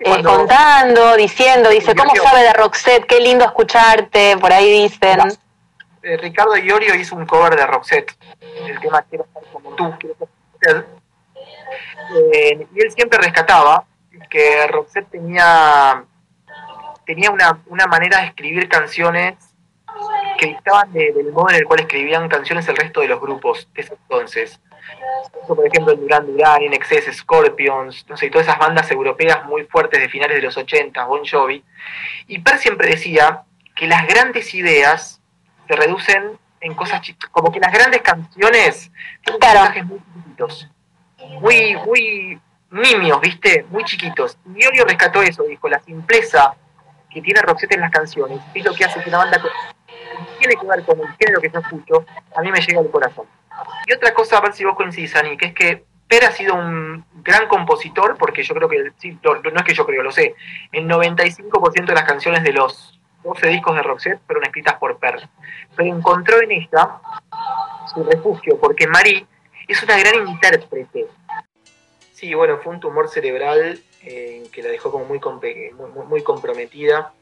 eh, 0.00 0.22
contando, 0.24 1.14
diciendo. 1.14 1.70
Dice, 1.70 1.94
¿cómo 1.94 2.12
sabe 2.16 2.42
de 2.42 2.52
Roxette? 2.54 3.06
Qué 3.06 3.20
lindo 3.20 3.44
escucharte, 3.44 4.36
por 4.38 4.52
ahí 4.52 4.82
dicen. 4.82 5.20
Eh, 6.02 6.16
Ricardo 6.16 6.56
Iorio 6.56 6.94
hizo 6.94 7.16
un 7.16 7.26
cover 7.26 7.56
de 7.56 7.66
Roxette, 7.66 8.16
el 8.40 8.78
tema 8.80 9.02
Quiero 9.02 9.26
ser 9.32 9.42
como 9.52 9.74
tú, 9.74 9.92
quiero 9.98 10.16
ser 10.60 10.86
eh, 12.34 12.66
y 12.74 12.80
él 12.80 12.90
siempre 12.92 13.18
rescataba 13.18 13.84
que 14.30 14.66
Roxette 14.68 15.10
tenía, 15.10 16.04
tenía 17.04 17.30
una, 17.30 17.60
una 17.66 17.86
manera 17.86 18.18
de 18.20 18.26
escribir 18.26 18.68
canciones 18.68 19.34
que 20.38 20.46
dictaban 20.46 20.92
del 20.92 21.32
modo 21.32 21.50
en 21.50 21.56
el 21.56 21.64
cual 21.64 21.80
escribían 21.80 22.28
canciones 22.28 22.68
el 22.68 22.76
resto 22.76 23.00
de 23.00 23.08
los 23.08 23.20
grupos 23.20 23.68
de 23.74 23.82
ese 23.82 23.94
entonces. 23.94 24.60
Por 25.46 25.66
ejemplo, 25.66 25.94
Duran 25.94 26.26
Duran, 26.26 26.62
In 26.62 26.72
Excess, 26.72 27.16
Scorpions, 27.16 28.06
no 28.08 28.16
todas 28.16 28.46
esas 28.46 28.58
bandas 28.58 28.90
europeas 28.90 29.44
muy 29.46 29.64
fuertes 29.64 30.00
de 30.00 30.08
finales 30.08 30.36
de 30.36 30.42
los 30.42 30.56
80, 30.56 31.04
Bon 31.04 31.22
Jovi. 31.26 31.64
Y 32.28 32.38
Per 32.38 32.58
siempre 32.58 32.88
decía 32.88 33.42
que 33.74 33.86
las 33.86 34.06
grandes 34.06 34.54
ideas 34.54 35.17
se 35.68 35.76
reducen 35.76 36.38
en 36.60 36.74
cosas 36.74 37.00
como 37.30 37.52
que 37.52 37.60
las 37.60 37.72
grandes 37.72 38.02
canciones 38.02 38.90
tienen 39.22 39.40
mensajes 39.40 39.84
muy 39.86 40.00
chiquitos, 40.00 40.68
muy, 41.40 41.76
muy 41.76 42.40
nimios, 42.70 43.20
¿viste? 43.20 43.64
Muy 43.70 43.84
chiquitos. 43.84 44.38
Y 44.54 44.62
Iorio 44.62 44.84
rescató 44.84 45.22
eso, 45.22 45.44
dijo, 45.44 45.68
la 45.68 45.80
simpleza 45.80 46.54
que 47.10 47.22
tiene 47.22 47.40
Roxette 47.42 47.74
en 47.74 47.80
las 47.80 47.90
canciones 47.90 48.40
es 48.54 48.64
lo 48.64 48.74
que 48.74 48.84
hace 48.84 49.00
que 49.02 49.08
una 49.08 49.18
banda 49.18 49.40
tiene 50.38 50.54
que 50.56 50.66
ver 50.66 50.84
con 50.84 51.00
el 51.00 51.08
género 51.16 51.40
que 51.40 51.50
yo 51.50 51.60
escucho, 51.60 52.06
a 52.36 52.40
mí 52.40 52.50
me 52.50 52.60
llega 52.60 52.80
al 52.80 52.90
corazón. 52.90 53.26
Y 53.86 53.92
otra 53.92 54.12
cosa, 54.12 54.38
a 54.38 54.40
ver 54.40 54.52
si 54.52 54.64
vos 54.64 54.76
coincidís, 54.76 55.14
Ani, 55.16 55.36
que 55.36 55.46
es 55.46 55.54
que 55.54 55.84
Per 56.08 56.24
ha 56.24 56.32
sido 56.32 56.54
un 56.54 57.04
gran 57.22 57.48
compositor, 57.48 58.16
porque 58.16 58.42
yo 58.42 58.54
creo 58.54 58.68
que, 58.68 58.92
sí, 58.96 59.18
no, 59.22 59.34
es 59.34 59.62
que 59.62 59.74
yo 59.74 59.84
creo, 59.84 60.02
lo 60.02 60.10
sé, 60.10 60.34
el 60.72 60.88
95% 60.88 61.84
de 61.84 61.94
las 61.94 62.04
canciones 62.04 62.42
de 62.42 62.54
los 62.54 62.97
12 63.28 63.46
discos 63.48 63.76
de 63.76 63.82
Roxette 63.82 64.20
fueron 64.26 64.44
escritas 64.44 64.74
por 64.74 64.98
Per. 64.98 65.28
Pero 65.76 65.94
encontró 65.94 66.42
en 66.42 66.52
esta 66.52 67.00
su 67.92 68.04
refugio, 68.04 68.58
porque 68.58 68.86
Marie 68.86 69.26
es 69.66 69.82
una 69.82 69.98
gran 69.98 70.26
intérprete. 70.26 71.06
Sí, 72.12 72.34
bueno, 72.34 72.58
fue 72.58 72.72
un 72.72 72.80
tumor 72.80 73.08
cerebral 73.08 73.80
eh, 74.02 74.48
que 74.52 74.62
la 74.62 74.70
dejó 74.70 74.90
como 74.90 75.04
muy, 75.04 75.20
muy, 76.08 76.22
comprometida 76.22 77.12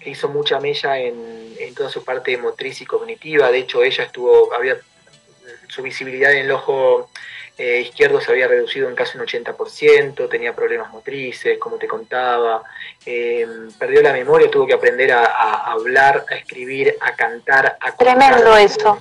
que 0.00 0.10
hizo 0.10 0.28
mucha 0.28 0.58
mella 0.60 0.98
en, 0.98 1.74
toda 1.76 1.90
su 1.90 2.02
parte 2.04 2.36
motriz 2.38 2.80
y 2.80 2.86
cognitiva. 2.86 3.50
De 3.50 3.58
hecho, 3.58 3.82
ella 3.82 4.04
estuvo, 4.04 4.52
había 4.54 4.76
su 5.70 5.82
visibilidad 5.82 6.32
en 6.32 6.46
el 6.46 6.50
ojo 6.50 7.08
eh, 7.60 7.82
izquierdo 7.82 8.22
se 8.22 8.32
había 8.32 8.48
reducido 8.48 8.88
en 8.88 8.94
casi 8.94 9.18
un 9.18 9.26
80%, 9.26 10.30
tenía 10.30 10.54
problemas 10.54 10.90
motrices, 10.90 11.58
como 11.58 11.76
te 11.76 11.86
contaba, 11.86 12.62
eh, 13.04 13.46
perdió 13.78 14.00
la 14.00 14.14
memoria, 14.14 14.50
tuvo 14.50 14.66
que 14.66 14.72
aprender 14.72 15.12
a, 15.12 15.70
hablar, 15.70 16.24
a 16.30 16.36
escribir, 16.36 16.96
a 17.00 17.14
cantar, 17.14 17.76
a 17.78 17.92
Tremendo 17.92 18.56
eso. 18.56 18.98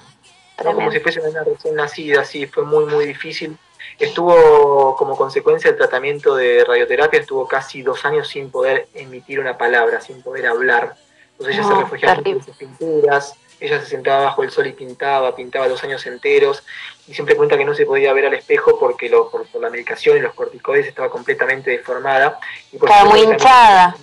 Como 0.61 0.91
si 0.91 0.99
fuese 0.99 1.21
una 1.21 1.41
recién 1.45 1.75
nacida, 1.75 2.25
sí, 2.25 2.47
fue 2.47 2.65
muy, 2.65 2.83
muy 2.83 3.05
difícil. 3.05 3.57
Estuvo, 3.97 4.93
como 4.97 5.15
consecuencia 5.15 5.69
del 5.69 5.77
tratamiento 5.77 6.35
de 6.35 6.65
radioterapia, 6.65 7.21
estuvo 7.21 7.47
casi 7.47 7.81
dos 7.81 8.03
años 8.03 8.27
sin 8.27 8.51
poder 8.51 8.89
emitir 8.93 9.39
una 9.39 9.57
palabra, 9.57 10.01
sin 10.01 10.21
poder 10.21 10.47
hablar. 10.47 10.95
Entonces 11.31 11.55
ella 11.55 11.65
se 11.65 11.75
refugiaba 11.75 12.21
en 12.25 12.43
sus 12.43 12.57
pinturas, 12.57 13.35
ella 13.59 13.79
se 13.79 13.87
sentaba 13.87 14.25
bajo 14.25 14.43
el 14.43 14.51
sol 14.51 14.67
y 14.67 14.73
pintaba, 14.73 15.35
pintaba 15.35 15.67
dos 15.67 15.83
años 15.83 16.05
enteros, 16.05 16.63
y 17.07 17.13
siempre 17.13 17.35
cuenta 17.35 17.57
que 17.57 17.65
no 17.65 17.73
se 17.73 17.85
podía 17.85 18.13
ver 18.13 18.25
al 18.25 18.33
espejo 18.33 18.79
porque 18.79 19.09
lo, 19.09 19.29
por, 19.29 19.45
la 19.59 19.69
medicación 19.69 20.17
y 20.17 20.21
los 20.21 20.33
corticoides 20.33 20.87
estaba 20.87 21.09
completamente 21.09 21.71
deformada. 21.71 22.39
estaba 22.71 23.05
muy 23.05 23.21
hinchada. 23.21 23.95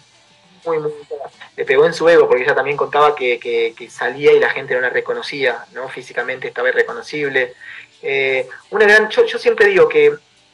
Muy, 0.65 0.79
muy 0.79 0.93
hinchada. 0.93 1.31
le 1.57 1.65
pegó 1.65 1.87
en 1.87 1.95
su 1.95 2.09
ego, 2.09 2.29
porque 2.29 2.43
ella 2.43 2.55
también 2.55 2.77
contaba 2.77 3.15
que, 3.15 3.75
salía 3.91 4.33
y 4.33 4.41
la 4.41 4.51
gente 4.51 4.75
no 4.75 4.81
la 4.81 4.91
reconocía, 4.91 5.65
¿no? 5.73 5.89
Físicamente 5.89 6.49
estaba 6.49 6.69
irreconocible. 6.69 7.55
Eh, 8.03 8.49
una 8.71 8.85
gran, 8.85 9.09
yo, 9.09 9.39
siempre 9.39 9.67
digo 9.69 9.89
que 9.89 10.13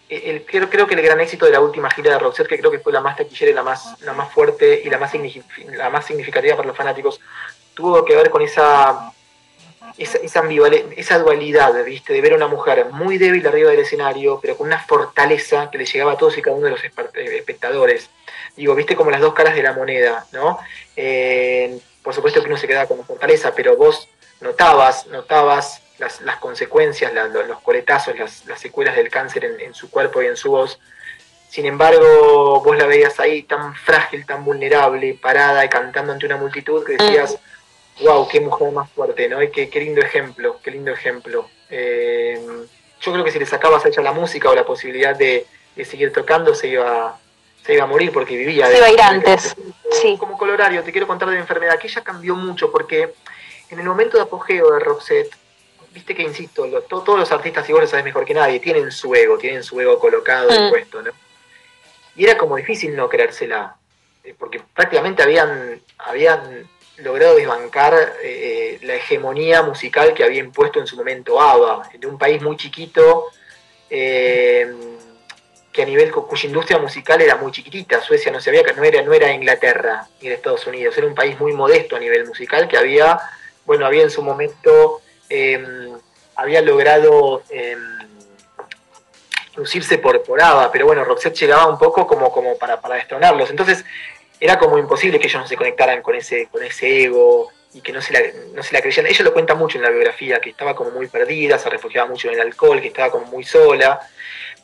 el, 0.09 0.45
creo, 0.45 0.69
creo, 0.69 0.87
que 0.87 0.95
el 0.95 1.03
gran 1.03 1.21
éxito 1.21 1.47
de 1.47 1.53
la 1.53 1.61
última 1.61 1.91
gira 1.91 2.13
de 2.13 2.19
Roxette, 2.19 2.49
que 2.49 2.59
creo 2.59 2.71
que 2.71 2.79
fue 2.79 2.93
la 2.93 3.01
más 3.01 3.17
taquillera 3.17 3.51
y 3.51 3.55
la 3.55 3.63
más, 3.63 4.01
la 4.03 4.13
más 4.13 4.31
fuerte 4.31 4.83
y 4.85 4.91
la 4.91 4.99
más, 4.99 5.13
la 5.69 5.89
más 5.89 6.07
significativa 6.07 6.55
para 6.55 6.69
los 6.69 6.77
fanáticos, 6.77 7.21
tuvo 7.75 8.05
que 8.05 8.17
ver 8.17 8.31
con 8.31 8.43
esa 8.43 9.13
esa, 9.99 10.19
esa, 10.97 11.19
dualidad, 11.19 11.85
¿viste? 11.85 12.13
De 12.13 12.21
ver 12.21 12.33
a 12.33 12.37
una 12.37 12.49
mujer 12.49 12.87
muy 12.91 13.19
débil 13.19 13.47
arriba 13.47 13.71
del 13.71 13.81
escenario, 13.81 14.39
pero 14.41 14.57
con 14.57 14.67
una 14.67 14.79
fortaleza 14.79 15.71
que 15.71 15.79
le 15.79 15.85
llegaba 15.85 16.13
a 16.13 16.17
todos 16.17 16.37
y 16.39 16.43
cada 16.43 16.57
uno 16.57 16.67
de 16.67 16.73
los 16.73 16.85
eh, 16.85 16.91
espectadores. 17.37 18.11
Digo, 18.57 18.75
¿viste? 18.75 18.97
Como 18.97 19.11
las 19.11 19.21
dos 19.21 19.35
caras 19.35 19.55
de 19.55 19.63
la 19.63 19.73
moneda, 19.73 20.27
¿no? 20.33 20.59
Eh, 20.97 21.79
por 22.03 22.15
supuesto 22.15 22.41
que 22.41 22.49
uno 22.49 22.57
se 22.57 22.67
quedaba 22.67 22.87
con 22.87 23.05
fortaleza, 23.05 23.53
pero 23.55 23.77
vos 23.77 24.09
notabas, 24.41 25.07
notabas 25.07 25.83
las, 25.99 26.21
las 26.23 26.37
consecuencias, 26.39 27.13
los 27.13 27.61
coletazos, 27.61 28.19
las, 28.19 28.45
las, 28.47 28.61
secuelas 28.61 28.97
del 28.97 29.09
cáncer 29.09 29.45
en, 29.45 29.75
su 29.75 29.91
cuerpo 29.91 30.23
y 30.23 30.27
en 30.27 30.37
su 30.37 30.51
voz. 30.51 30.81
Sin 31.49 31.67
embargo, 31.67 32.63
vos 32.65 32.77
la 32.77 32.87
veías 32.87 33.21
ahí 33.21 33.43
tan 33.43 33.75
frágil, 33.75 34.25
tan 34.25 34.45
vulnerable, 34.45 35.19
parada 35.21 35.65
y 35.65 35.69
cantando 35.69 36.13
ante 36.13 36.27
una 36.27 36.39
multitud 36.39 36.85
que 36.85 36.97
decías, 36.97 37.39
wow, 38.01 38.27
qué 38.29 38.41
mujer 38.41 38.73
más 38.73 38.91
fuerte, 38.91 39.29
¿no? 39.29 39.43
Y 39.43 39.51
qué, 39.51 39.69
lindo 39.81 40.01
ejemplo, 40.01 40.59
qué 40.63 40.71
lindo 40.71 40.91
ejemplo. 40.91 41.49
Eh, 41.71 42.41
yo 43.01 43.13
creo 43.13 43.25
que 43.25 43.31
si 43.31 43.39
le 43.39 43.47
sacabas 43.47 43.85
a 43.85 43.89
ella 43.89 44.03
la 44.03 44.13
música 44.13 44.51
o 44.51 44.55
la 44.55 44.65
posibilidad 44.65 45.17
de, 45.17 45.47
seguir 45.85 46.13
tocando, 46.13 46.55
se 46.55 46.69
iba, 46.69 47.19
se 47.65 47.75
iba 47.75 47.85
a 47.85 47.87
morir 47.87 48.13
porque 48.13 48.37
vivía. 48.37 48.67
Se 48.67 48.79
iba 48.79 48.87
a 48.87 48.93
ir 48.93 49.01
antes, 49.01 49.57
sí. 49.91 50.17
Como 50.19 50.39
colorario, 50.39 50.83
te 50.83 50.93
quiero 50.93 51.07
contar 51.07 51.29
de 51.29 51.35
la 51.35 51.41
enfermedad, 51.41 51.79
que 51.79 51.89
ella 51.89 52.03
cambió 52.03 52.37
mucho 52.37 52.71
porque 52.71 53.15
en 53.71 53.81
el 53.81 53.87
momento 53.87 54.17
de 54.17 54.25
apogeo 54.25 54.73
de 54.73 54.81
Roxette, 54.81 55.35
viste 55.93 56.15
que 56.15 56.23
insisto, 56.23 56.67
todos 56.83 57.19
los 57.19 57.33
artistas, 57.33 57.69
y 57.69 57.73
vos 57.73 57.83
lo 57.83 57.89
sabes 57.89 58.05
mejor 58.05 58.25
que 58.25 58.35
nadie, 58.35 58.61
tienen 58.61 58.91
su 58.91 59.15
ego, 59.15 59.39
tienen 59.39 59.63
su 59.63 59.81
ego 59.81 59.99
colocado 59.99 60.55
y 60.55 60.59
mm. 60.59 60.71
puesto, 60.71 61.03
¿no? 61.03 61.11
Y 62.15 62.25
era 62.25 62.37
como 62.37 62.57
difícil 62.57 62.95
no 62.95 63.09
creérsela, 63.09 63.77
eh, 64.25 64.35
porque 64.39 64.61
prácticamente 64.75 65.23
habían, 65.23 65.81
habían 65.99 66.69
logrado 66.99 67.37
desbancar 67.37 68.15
eh, 68.23 68.79
la 68.83 68.95
hegemonía 68.95 69.63
musical 69.63 70.15
que 70.15 70.25
había 70.25 70.41
impuesto 70.41 70.79
en 70.81 70.87
su 70.87 70.97
momento 70.97 71.41
ABBA, 71.41 71.91
de 71.99 72.07
un 72.07 72.19
país 72.19 72.43
muy 72.43 72.57
chiquito, 72.57 73.27
eh, 73.89 74.71
que 75.73 75.83
a 75.83 75.87
nivel 75.87 76.13
cuya 76.13 76.47
industria 76.47 76.79
musical 76.79 77.21
era 77.23 77.37
muy 77.37 77.51
chiquitita. 77.51 78.03
Suecia 78.03 78.31
no 78.31 78.41
sabía 78.41 78.63
que 78.63 78.75
no 78.75 78.85
era, 78.85 79.03
no 79.03 79.13
era 79.15 79.33
Inglaterra 79.33 80.07
ni 80.21 80.29
de 80.29 80.35
Estados 80.35 80.67
Unidos, 80.67 80.97
era 80.99 81.07
un 81.07 81.15
país 81.15 81.39
muy 81.41 81.53
modesto 81.53 81.97
a 81.97 81.99
nivel 81.99 82.27
musical 82.27 82.69
que 82.69 82.77
había, 82.77 83.19
bueno, 83.65 83.87
había 83.87 84.03
en 84.03 84.11
su 84.11 84.23
momento, 84.23 85.01
em, 85.31 85.93
había 86.37 86.61
logrado 86.61 87.43
em, 87.49 87.99
lucirse 89.57 89.97
por, 89.99 90.23
por 90.23 90.41
pero 90.73 90.87
bueno, 90.87 91.05
Roxette 91.05 91.39
llegaba 91.39 91.67
un 91.67 91.79
poco 91.79 92.07
como, 92.07 92.31
como 92.31 92.59
para, 92.59 92.81
para 92.81 92.97
destronarlos. 92.97 93.49
Entonces, 93.51 93.85
era 94.43 94.59
como 94.59 94.77
imposible 94.77 95.21
que 95.21 95.29
ellos 95.29 95.41
no 95.41 95.47
se 95.47 95.57
conectaran 95.57 96.03
con 96.03 96.17
ese, 96.17 96.49
con 96.49 96.65
ese 96.65 97.05
ego 97.05 97.53
y 97.75 97.81
que 97.81 97.93
no 97.93 98.03
se, 98.03 98.13
la, 98.13 98.21
no 98.53 98.63
se 98.65 98.73
la 98.73 98.81
creyeran. 98.81 99.09
Ella 99.09 99.25
lo 99.25 99.33
cuenta 99.33 99.55
mucho 99.55 99.79
en 99.79 99.85
la 99.85 99.91
biografía, 99.91 100.41
que 100.41 100.51
estaba 100.51 100.75
como 100.75 100.91
muy 100.91 101.07
perdida, 101.07 101.59
se 101.59 101.71
refugiaba 101.71 102.09
mucho 102.09 102.27
en 102.27 102.35
el 102.35 102.41
alcohol, 102.41 102.81
que 102.81 102.89
estaba 102.89 103.13
como 103.13 103.27
muy 103.27 103.45
sola. 103.45 104.01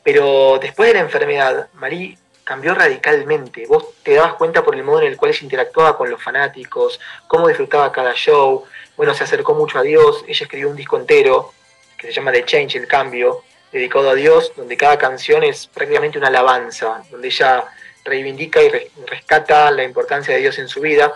Pero 0.02 0.58
después 0.61 0.88
de 0.88 0.94
la 0.94 1.00
enfermedad, 1.00 1.68
Marí 1.75 2.18
cambió 2.42 2.75
radicalmente. 2.75 3.66
Vos 3.68 3.94
te 4.02 4.14
dabas 4.14 4.35
cuenta 4.35 4.64
por 4.64 4.75
el 4.75 4.82
modo 4.82 5.02
en 5.02 5.06
el 5.06 5.16
cual 5.16 5.30
ella 5.30 5.44
interactuaba 5.44 5.97
con 5.97 6.11
los 6.11 6.20
fanáticos, 6.20 6.99
cómo 7.28 7.47
disfrutaba 7.47 7.92
cada 7.92 8.14
show. 8.14 8.64
Bueno, 8.97 9.14
se 9.14 9.23
acercó 9.23 9.54
mucho 9.54 9.78
a 9.78 9.82
Dios. 9.82 10.25
Ella 10.26 10.42
escribió 10.42 10.68
un 10.70 10.76
disco 10.76 10.97
entero 10.97 11.52
que 11.97 12.08
se 12.08 12.12
llama 12.12 12.32
The 12.32 12.44
Change, 12.44 12.78
el 12.78 12.88
cambio, 12.88 13.44
dedicado 13.70 14.11
a 14.11 14.16
Dios, 14.16 14.52
donde 14.56 14.76
cada 14.76 14.99
canción 14.99 15.44
es 15.44 15.68
prácticamente 15.68 16.18
una 16.18 16.26
alabanza, 16.26 17.04
donde 17.12 17.28
ella 17.28 17.64
reivindica 18.05 18.62
y 18.62 18.71
rescata 19.07 19.71
la 19.71 19.85
importancia 19.85 20.35
de 20.35 20.40
Dios 20.40 20.59
en 20.59 20.69
su 20.69 20.81
vida, 20.81 21.12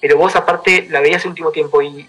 pero 0.00 0.16
vos 0.16 0.36
aparte 0.36 0.86
la 0.90 1.00
veías 1.00 1.24
el 1.24 1.30
último 1.30 1.50
tiempo 1.50 1.82
y, 1.82 2.08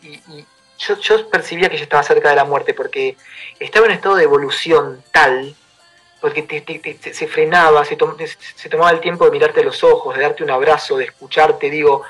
yo, 0.77 1.29
percibía 1.29 1.69
que 1.69 1.75
ella 1.75 1.83
estaba 1.83 2.03
cerca 2.03 2.29
de 2.29 2.35
la 2.35 2.43
muerte 2.43 2.73
porque 2.73 3.17
estaba 3.59 3.87
en 3.87 3.91
un 3.91 3.95
estado 3.95 4.15
de 4.15 4.23
evolución 4.23 5.03
tal, 5.11 5.55
porque 6.21 6.63
se 7.13 7.27
frenaba, 7.27 7.83
se, 7.83 7.97
se, 8.55 8.69
tomaba 8.69 8.91
el 8.91 8.99
tiempo 8.99 9.25
de 9.25 9.31
mirarte 9.31 9.63
los 9.63 9.83
ojos, 9.83 10.15
de 10.15 10.21
darte 10.21 10.43
un 10.43 10.51
abrazo, 10.51 10.97
de 10.97 11.05
escucharte, 11.05 11.69
digo, 11.69 12.03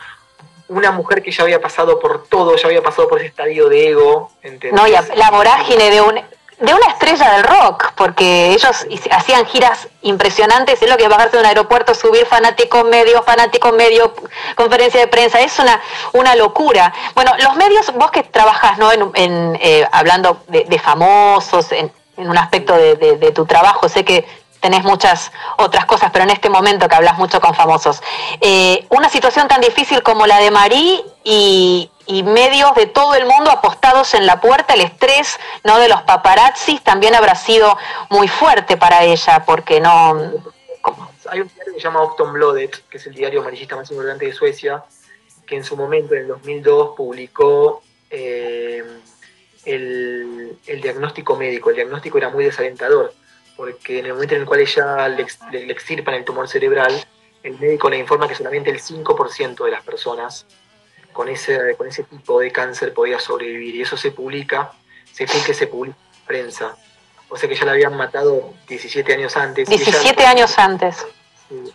una 0.68 0.92
mujer 0.92 1.24
que 1.24 1.32
ya 1.32 1.44
había 1.44 1.62
pasado 1.62 2.00
por 2.00 2.28
todo, 2.28 2.56
ya 2.58 2.68
había 2.68 2.82
pasado 2.82 3.08
por 3.08 3.20
ese 3.20 3.28
estadio 3.28 3.70
de 3.70 3.90
ego. 3.90 4.32
No, 4.74 4.88
y 4.88 4.92
la 4.92 5.32
vorágine 5.32 5.90
de 5.90 6.02
un, 6.02 6.22
de 6.60 6.74
una 6.74 6.88
estrella 6.88 7.34
del 7.34 7.44
rock, 7.44 7.92
porque 7.96 8.52
ellos 8.52 8.88
hacían 9.12 9.46
giras 9.46 9.88
impresionantes, 10.02 10.82
es 10.82 10.90
lo 10.90 10.98
que 10.98 11.04
es 11.04 11.10
bajarse 11.10 11.38
de 11.38 11.42
un 11.42 11.48
aeropuerto, 11.48 11.94
subir 11.94 12.26
fanático 12.26 12.84
medio, 12.84 13.22
fanático 13.22 13.72
medio, 13.74 14.14
conferencia 14.56 15.00
de 15.00 15.08
prensa, 15.08 15.40
es 15.40 15.60
una, 15.60 15.80
una 16.14 16.36
locura. 16.36 16.92
Bueno, 17.14 17.32
los 17.40 17.56
medios, 17.58 17.94
vos 17.94 18.10
que 18.10 18.24
trabajas 18.24 18.80
¿no? 18.80 18.92
en, 18.92 19.58
eh, 19.62 19.88
hablando 19.92 20.42
de, 20.48 20.80
famosos, 20.80 21.72
en, 21.72 21.92
un 22.18 22.38
aspecto 22.38 22.76
de, 22.76 22.96
de, 22.96 23.32
tu 23.32 23.46
trabajo, 23.46 23.88
sé 23.88 24.04
que 24.04 24.26
tenés 24.60 24.84
muchas 24.84 25.32
otras 25.58 25.86
cosas, 25.86 26.10
pero 26.12 26.24
en 26.24 26.32
este 26.32 26.50
momento 26.50 26.88
que 26.88 26.96
hablas 26.96 27.20
mucho 27.20 27.40
con 27.40 27.54
famosos, 27.54 28.02
eh, 28.42 28.88
una 28.90 29.08
situación 29.10 29.48
tan 29.48 29.62
difícil 29.62 30.02
como 30.02 30.26
la 30.26 30.40
de 30.40 30.50
Marí 30.50 31.06
y, 31.30 31.92
medios 32.24 32.74
de 32.76 32.86
todo 32.86 33.16
el 33.16 33.26
mundo 33.26 33.52
apostados 33.52 34.14
en 34.14 34.26
la 34.26 34.40
puerta, 34.40 34.74
el 34.74 34.82
estrés 34.82 35.38
no 35.64 35.78
de 35.78 35.90
los 35.90 36.02
paparazzis 36.04 36.82
también 36.82 37.16
habrá 37.16 37.36
sido 37.36 37.78
muy 38.10 38.28
fuerte 38.28 38.78
para 38.78 39.04
ella, 39.04 39.44
porque 39.46 39.82
no... 39.82 40.18
Hay 41.30 41.42
un 41.42 41.48
diario 41.50 41.74
que 41.74 41.80
se 41.80 41.80
llama 41.80 42.02
Octon 42.02 42.32
Blooded, 42.32 42.72
que 42.90 42.98
es 42.98 43.08
el 43.08 43.14
diario 43.14 43.42
amarillista 43.42 43.76
más 43.76 43.92
importante 43.92 44.26
de 44.26 44.32
Suecia, 44.32 44.86
que 45.46 45.58
en 45.58 45.66
su 45.66 45.76
momento, 45.76 46.16
en 46.16 46.22
el 46.22 46.28
2002, 46.30 46.96
publicó 46.96 47.84
eh, 48.10 48.84
el, 49.66 50.58
el 50.66 50.82
diagnóstico 50.82 51.36
médico. 51.36 51.70
El 51.70 51.76
diagnóstico 51.76 52.18
era 52.18 52.30
muy 52.30 52.46
desalentador 52.46 53.14
porque 53.58 54.00
en 54.00 54.06
el 54.06 54.14
momento 54.14 54.36
en 54.36 54.42
el 54.42 54.48
cual 54.48 54.62
ella 54.62 55.10
le, 55.10 55.26
extirpan 55.72 56.14
el 56.14 56.24
tumor 56.24 56.48
cerebral, 56.48 56.94
el 57.44 57.60
médico 57.60 57.90
le 57.90 57.98
informa 57.98 58.28
que 58.28 58.36
solamente 58.36 58.70
el 58.70 58.80
5% 58.80 59.66
de 59.66 59.72
las 59.72 59.84
personas 59.84 60.46
con 61.18 61.30
ese, 61.30 61.76
con 61.76 61.88
ese 61.88 62.04
tipo 62.04 62.40
de 62.40 62.52
cáncer 62.52 62.94
podía 62.94 63.20
sobrevivir. 63.20 63.76
Y 63.76 63.82
eso 63.82 63.98
se 63.98 64.12
publica, 64.12 64.72
se 65.12 65.26
que 65.26 65.54
se 65.56 65.66
publica 65.66 65.98
en 66.14 66.26
prensa. 66.28 66.78
O 67.28 67.36
sea 67.36 67.50
que 67.50 67.56
ya 67.56 67.66
la 67.66 67.72
habían 67.72 67.98
matado 67.98 68.54
17 68.68 69.16
años 69.16 69.36
antes. 69.36 69.68
17 69.68 70.24
años 70.24 70.60
antes. 70.60 71.08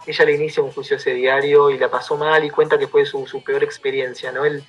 Ella 0.06 0.24
le 0.26 0.34
inicia 0.34 0.62
un 0.62 0.70
juicio 0.70 0.96
ese 0.96 1.12
diario 1.14 1.70
y 1.70 1.76
la 1.76 1.90
pasó 1.90 2.16
mal 2.16 2.44
y 2.44 2.50
cuenta 2.50 2.78
que 2.78 2.86
fue 2.86 3.04
su, 3.04 3.42
peor 3.44 3.64
experiencia, 3.64 4.30
¿no? 4.30 4.44
Él, 4.44 4.62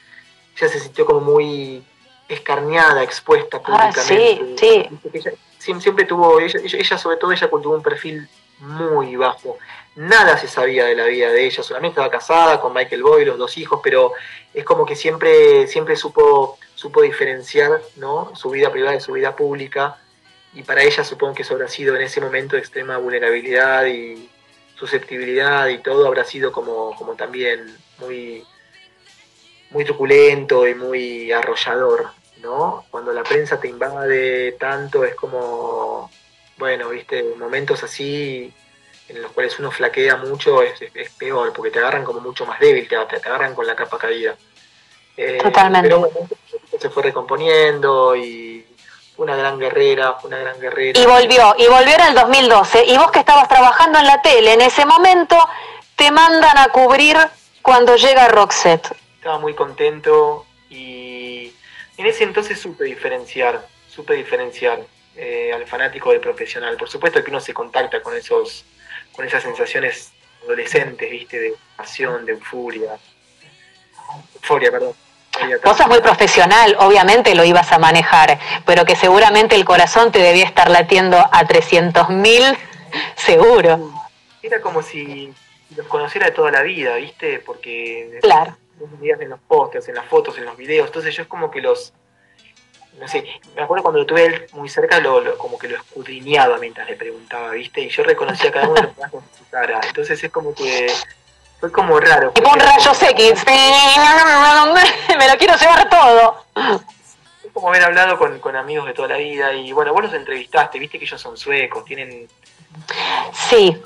ella 0.57 0.67
se 0.67 0.79
sintió 0.79 1.05
como 1.05 1.19
muy 1.19 1.83
escarneada, 2.27 3.03
expuesta 3.03 3.61
ah, 3.63 3.91
públicamente. 3.91 4.89
sí, 5.11 5.19
sí 5.59 5.73
siempre 5.79 6.05
tuvo, 6.05 6.39
ella, 6.39 6.97
sobre 6.97 7.17
todo 7.17 7.31
ella 7.31 7.47
cultivó 7.47 7.75
un 7.75 7.83
perfil 7.83 8.27
muy 8.57 9.15
bajo. 9.17 9.59
Nada 9.95 10.37
se 10.37 10.47
sabía 10.47 10.85
de 10.85 10.95
la 10.95 11.05
vida 11.05 11.31
de 11.31 11.45
ella, 11.45 11.61
solamente 11.61 11.99
estaba 11.99 12.09
casada 12.09 12.59
con 12.59 12.73
Michael 12.73 13.03
Boy, 13.03 13.25
los 13.25 13.37
dos 13.37 13.57
hijos, 13.59 13.79
pero 13.83 14.13
es 14.51 14.65
como 14.65 14.85
que 14.85 14.95
siempre, 14.95 15.67
siempre 15.67 15.95
supo, 15.95 16.57
supo 16.73 17.03
diferenciar 17.03 17.79
¿no? 17.97 18.35
su 18.35 18.49
vida 18.49 18.71
privada 18.71 18.93
de 18.93 19.01
su 19.01 19.13
vida 19.13 19.35
pública. 19.35 19.97
Y 20.53 20.63
para 20.63 20.81
ella 20.81 21.03
supongo 21.03 21.35
que 21.35 21.43
eso 21.43 21.53
habrá 21.53 21.67
sido 21.67 21.95
en 21.95 22.01
ese 22.01 22.21
momento 22.21 22.55
de 22.55 22.61
extrema 22.61 22.97
vulnerabilidad 22.97 23.85
y 23.85 24.29
susceptibilidad 24.75 25.67
y 25.67 25.77
todo 25.77 26.07
habrá 26.07 26.23
sido 26.23 26.51
como, 26.51 26.95
como 26.95 27.13
también 27.13 27.77
muy, 27.99 28.43
muy 29.69 29.85
truculento 29.85 30.67
y 30.67 30.73
muy 30.73 31.31
arrollador. 31.31 32.07
¿no? 32.41 32.85
Cuando 32.89 33.13
la 33.13 33.23
prensa 33.23 33.59
te 33.59 33.69
invade 33.69 34.53
tanto 34.53 35.05
es 35.05 35.15
como, 35.15 36.09
bueno, 36.57 36.89
viste, 36.89 37.23
momentos 37.37 37.83
así 37.83 38.53
en 39.13 39.21
los 39.21 39.31
cuales 39.31 39.57
uno 39.59 39.71
flaquea 39.71 40.17
mucho 40.17 40.61
es, 40.61 40.79
peor, 41.17 41.53
porque 41.53 41.71
te 41.71 41.79
agarran 41.79 42.03
como 42.03 42.19
mucho 42.19 42.45
más 42.45 42.59
débil, 42.59 42.87
te, 42.87 42.95
te 42.95 43.27
agarran 43.27 43.53
con 43.55 43.67
la 43.67 43.75
capa 43.75 43.97
caída. 43.97 44.35
Eh, 45.15 45.39
Totalmente. 45.41 45.87
Pero 45.87 45.99
bueno, 45.99 46.27
se 46.79 46.89
fue 46.89 47.03
recomponiendo 47.03 48.15
y 48.15 48.65
fue 49.15 49.25
una 49.25 49.35
gran 49.35 49.59
guerrera, 49.59 50.13
fue 50.13 50.29
una 50.29 50.39
gran 50.39 50.59
guerrera. 50.59 50.99
Y 50.99 51.05
volvió, 51.05 51.55
y 51.57 51.67
volvió 51.67 51.95
en 51.95 52.01
el 52.01 52.15
2012. 52.15 52.85
Y 52.87 52.97
vos 52.97 53.11
que 53.11 53.19
estabas 53.19 53.47
trabajando 53.47 53.99
en 53.99 54.05
la 54.05 54.21
tele 54.21 54.53
en 54.53 54.61
ese 54.61 54.85
momento, 54.85 55.37
te 55.95 56.11
mandan 56.11 56.57
a 56.57 56.69
cubrir 56.69 57.17
cuando 57.61 57.95
llega 57.95 58.27
Roxette. 58.27 58.95
Estaba 59.15 59.39
muy 59.39 59.53
contento 59.53 60.45
y 60.69 61.53
en 61.97 62.05
ese 62.05 62.23
entonces 62.23 62.59
supe 62.59 62.83
diferenciar, 62.85 63.65
supe 63.87 64.13
diferenciar 64.13 64.81
eh, 65.15 65.51
al 65.53 65.65
fanático 65.67 66.11
del 66.11 66.19
profesional. 66.19 66.75
Por 66.75 66.89
supuesto 66.89 67.23
que 67.23 67.29
uno 67.29 67.39
se 67.39 67.53
contacta 67.53 68.01
con 68.01 68.17
esos, 68.17 68.65
con 69.13 69.25
esas 69.25 69.43
sensaciones 69.43 70.11
adolescentes, 70.43 71.09
viste, 71.09 71.39
de 71.39 71.53
pasión, 71.77 72.25
de 72.25 72.33
euforia. 72.33 72.97
Euforia, 74.35 74.71
perdón. 74.71 74.93
Vos 75.63 75.77
sos 75.77 75.87
muy 75.87 75.99
profesional, 75.99 76.75
obviamente 76.79 77.33
lo 77.33 77.43
ibas 77.43 77.71
a 77.71 77.79
manejar, 77.79 78.39
pero 78.65 78.85
que 78.85 78.95
seguramente 78.95 79.55
el 79.55 79.65
corazón 79.65 80.11
te 80.11 80.19
debía 80.19 80.45
estar 80.45 80.69
latiendo 80.69 81.17
a 81.17 81.45
300 81.45 82.09
mil, 82.09 82.43
seguro. 83.15 83.91
Era 84.41 84.61
como 84.61 84.83
si 84.83 85.33
los 85.75 85.87
conociera 85.87 86.27
de 86.27 86.33
toda 86.33 86.51
la 86.51 86.61
vida, 86.61 86.95
¿viste? 86.95 87.39
Porque 87.39 88.19
claro. 88.21 88.55
los 88.79 89.21
en 89.21 89.29
los 89.29 89.39
pósters, 89.39 89.87
en 89.89 89.95
las 89.95 90.05
fotos, 90.05 90.37
en 90.37 90.45
los 90.45 90.55
videos, 90.55 90.87
entonces 90.87 91.15
yo 91.15 91.23
es 91.23 91.27
como 91.27 91.49
que 91.49 91.61
los... 91.61 91.93
No 92.99 93.07
sé, 93.07 93.25
me 93.55 93.63
acuerdo 93.63 93.83
cuando 93.83 93.99
lo 93.99 94.05
tuve 94.05 94.25
él 94.25 94.47
muy 94.53 94.69
cerca, 94.69 94.99
lo, 94.99 95.37
como 95.37 95.57
que 95.57 95.67
lo 95.67 95.77
escudriñaba 95.77 96.57
mientras 96.57 96.87
le 96.87 96.95
preguntaba, 96.95 97.51
¿viste? 97.51 97.81
Y 97.81 97.89
yo 97.89 98.03
reconocía 98.03 98.51
cada 98.51 98.67
uno 98.67 98.81
de 98.81 98.87
los 98.87 98.97
rasgos 98.97 99.23
de 99.29 99.37
su 99.37 99.49
cara. 99.49 99.81
Entonces 99.85 100.23
es 100.23 100.31
como 100.31 100.53
que 100.53 100.87
fue 101.59 101.71
como 101.71 101.99
raro. 101.99 102.31
Tipo 102.31 102.51
un 102.51 102.59
rayo 102.59 102.91
X. 102.91 103.45
Me 105.17 105.27
lo 105.27 105.37
quiero 105.37 105.55
llevar 105.55 105.89
todo. 105.89 106.45
Es 107.43 107.51
como 107.53 107.69
haber 107.69 107.83
hablado 107.83 108.17
con, 108.17 108.39
con, 108.39 108.55
amigos 108.55 108.85
de 108.85 108.93
toda 108.93 109.09
la 109.09 109.17
vida 109.17 109.53
y 109.53 109.71
bueno, 109.71 109.93
vos 109.93 110.03
los 110.03 110.13
entrevistaste, 110.13 110.79
viste 110.79 110.99
que 110.99 111.05
ellos 111.05 111.21
son 111.21 111.37
suecos, 111.37 111.85
tienen... 111.85 112.27
Sí. 113.49 113.81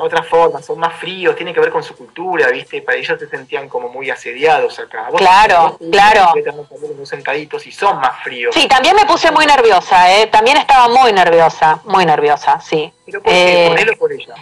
Otra 0.00 0.22
forma, 0.22 0.62
son 0.62 0.78
más 0.78 0.94
fríos, 0.94 1.36
tiene 1.36 1.52
que 1.52 1.60
ver 1.60 1.70
con 1.70 1.82
su 1.82 1.94
cultura, 1.94 2.48
viste, 2.48 2.80
para 2.80 2.96
ellos 2.96 3.18
se 3.18 3.28
sentían 3.28 3.68
como 3.68 3.88
muy 3.88 4.08
asediados 4.10 4.78
acá. 4.78 5.08
claro, 5.16 5.78
claro. 5.90 6.32
Muy 6.96 7.06
sentaditos 7.06 7.66
y 7.66 7.72
son 7.72 8.00
más 8.00 8.22
fríos. 8.22 8.54
Sí, 8.54 8.66
también 8.68 8.96
me 8.96 9.04
puse 9.04 9.30
muy 9.30 9.44
nerviosa, 9.44 10.12
¿eh? 10.16 10.26
también 10.28 10.56
estaba 10.56 10.88
muy 10.88 11.12
nerviosa, 11.12 11.80
muy 11.84 12.06
nerviosa, 12.06 12.58
sí. 12.60 12.92
¿Pero 13.04 13.22
por 13.22 13.32
qué? 13.32 13.66
¿Por 13.68 13.80
él 13.80 13.90
o 13.90 13.98
por 13.98 14.12
ella? 14.12 14.34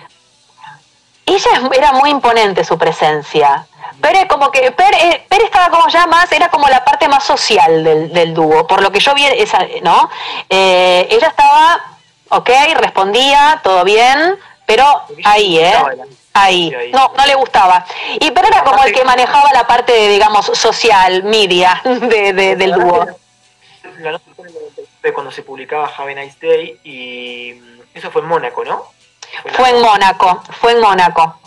ella 1.27 1.51
era 1.75 1.93
muy 1.93 2.11
imponente 2.11 2.65
su 2.65 2.79
presencia. 2.79 3.67
Pero 4.01 4.27
como 4.29 4.51
que 4.51 4.71
Per, 4.73 4.95
eh, 4.95 5.27
estaba 5.31 5.71
como 5.71 5.89
ya 5.89 6.07
más, 6.07 6.31
era 6.33 6.49
como 6.49 6.69
la 6.69 6.85
parte 6.85 7.09
más 7.09 7.25
social 7.25 7.85
del, 7.85 8.13
del 8.13 8.35
dúo, 8.35 8.67
por 8.67 8.83
lo 8.83 8.91
que 8.91 9.01
yo 9.01 9.15
vi, 9.15 9.25
esa, 9.25 9.59
¿no? 9.83 10.11
Eh, 10.49 11.07
ella 11.11 11.29
estaba, 11.29 11.99
ok, 12.29 12.51
respondía, 12.77 13.61
todo 13.63 13.85
bien, 13.85 14.39
pero 14.67 15.03
ahí, 15.25 15.59
¿eh? 15.59 15.75
Ahí. 16.33 16.91
No, 16.93 17.13
no 17.17 17.27
le 17.27 17.35
gustaba. 17.35 17.85
Y 18.19 18.31
pero 18.31 18.49
era 18.49 18.65
como 18.65 18.83
el 18.83 18.93
que 18.93 19.05
manejaba 19.05 19.53
la 19.53 19.67
parte, 19.67 20.09
digamos, 20.09 20.47
social, 20.47 21.23
media 21.23 21.81
de, 21.85 22.33
del 22.33 22.73
dúo. 22.73 23.07
Cuando 25.13 25.31
se 25.31 25.43
publicaba 25.43 25.93
Have 25.97 26.13
a 26.13 26.15
Nice 26.15 26.39
Day 26.41 26.81
y 26.83 27.55
eso 27.93 28.11
fue 28.11 28.23
en 28.23 28.29
Mónaco, 28.29 28.65
¿no? 28.65 28.87
Fue 29.53 29.71
en 29.71 29.81
Mónaco, 29.81 30.43
fue 30.61 30.73
en 30.73 30.81
Mónaco. 30.81 31.39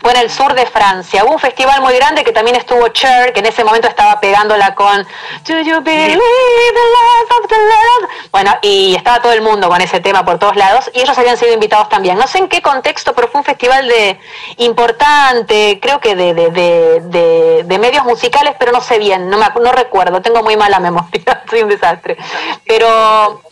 Fue 0.00 0.12
en 0.12 0.18
el 0.18 0.30
sur 0.30 0.54
de 0.54 0.66
Francia. 0.66 1.24
Hubo 1.24 1.32
un 1.32 1.38
festival 1.38 1.80
muy 1.80 1.94
grande 1.94 2.24
que 2.24 2.32
también 2.32 2.56
estuvo 2.56 2.88
Cher, 2.88 3.32
que 3.32 3.40
en 3.40 3.46
ese 3.46 3.64
momento 3.64 3.88
estaba 3.88 4.20
pegándola 4.20 4.74
con 4.74 5.02
Do 5.46 5.60
you 5.60 5.80
believe 5.80 6.18
the 6.18 6.86
love 6.96 7.40
of 7.40 7.48
the 7.48 7.56
Lord? 7.56 8.10
Bueno, 8.30 8.52
y 8.62 8.94
estaba 8.94 9.20
todo 9.20 9.32
el 9.32 9.42
mundo 9.42 9.68
con 9.68 9.80
ese 9.80 10.00
tema 10.00 10.24
por 10.24 10.38
todos 10.38 10.56
lados 10.56 10.90
y 10.94 11.00
ellos 11.00 11.16
habían 11.18 11.36
sido 11.36 11.52
invitados 11.52 11.88
también. 11.88 12.16
No 12.18 12.26
sé 12.26 12.38
en 12.38 12.48
qué 12.48 12.62
contexto, 12.62 13.14
pero 13.14 13.28
fue 13.28 13.40
un 13.40 13.44
festival 13.44 13.88
de 13.88 14.18
importante, 14.58 15.78
creo 15.80 16.00
que 16.00 16.14
de, 16.16 16.34
de, 16.34 17.62
de, 17.64 17.78
medios 17.78 18.04
musicales, 18.04 18.54
pero 18.58 18.72
no 18.72 18.80
sé 18.80 18.98
bien, 18.98 19.28
no, 19.28 19.36
me, 19.36 19.46
no 19.60 19.72
recuerdo, 19.72 20.22
tengo 20.22 20.42
muy 20.42 20.56
mala 20.56 20.80
memoria, 20.80 21.42
soy 21.50 21.62
un 21.62 21.68
desastre. 21.68 22.16
Pero 22.64 23.42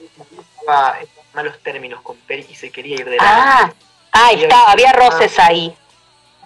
malos 1.35 1.58
términos 1.62 2.00
con 2.02 2.16
Peri 2.18 2.46
y 2.48 2.54
se 2.54 2.70
quería 2.70 2.96
ir 2.96 3.08
de 3.08 3.16
Ah, 3.20 3.70
ah 4.12 4.32
está, 4.32 4.70
había 4.70 4.92
roces 4.92 5.38
ahí. 5.38 5.74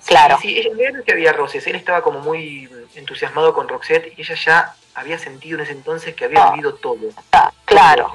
Claro. 0.06 0.38
Sí, 0.40 0.62
sí 0.62 0.70
ella, 0.78 1.02
que 1.04 1.12
había 1.12 1.32
roces. 1.32 1.66
Él 1.66 1.76
estaba 1.76 2.02
como 2.02 2.20
muy 2.20 2.68
entusiasmado 2.94 3.52
con 3.52 3.68
Roxette 3.68 4.12
y 4.16 4.22
ella 4.22 4.34
ya 4.34 4.74
había 4.94 5.18
sentido 5.18 5.58
en 5.58 5.64
ese 5.64 5.72
entonces 5.72 6.14
que 6.14 6.24
había 6.24 6.44
ah. 6.44 6.50
vivido 6.52 6.74
todo. 6.74 7.10
Ah, 7.32 7.52
claro. 7.64 8.10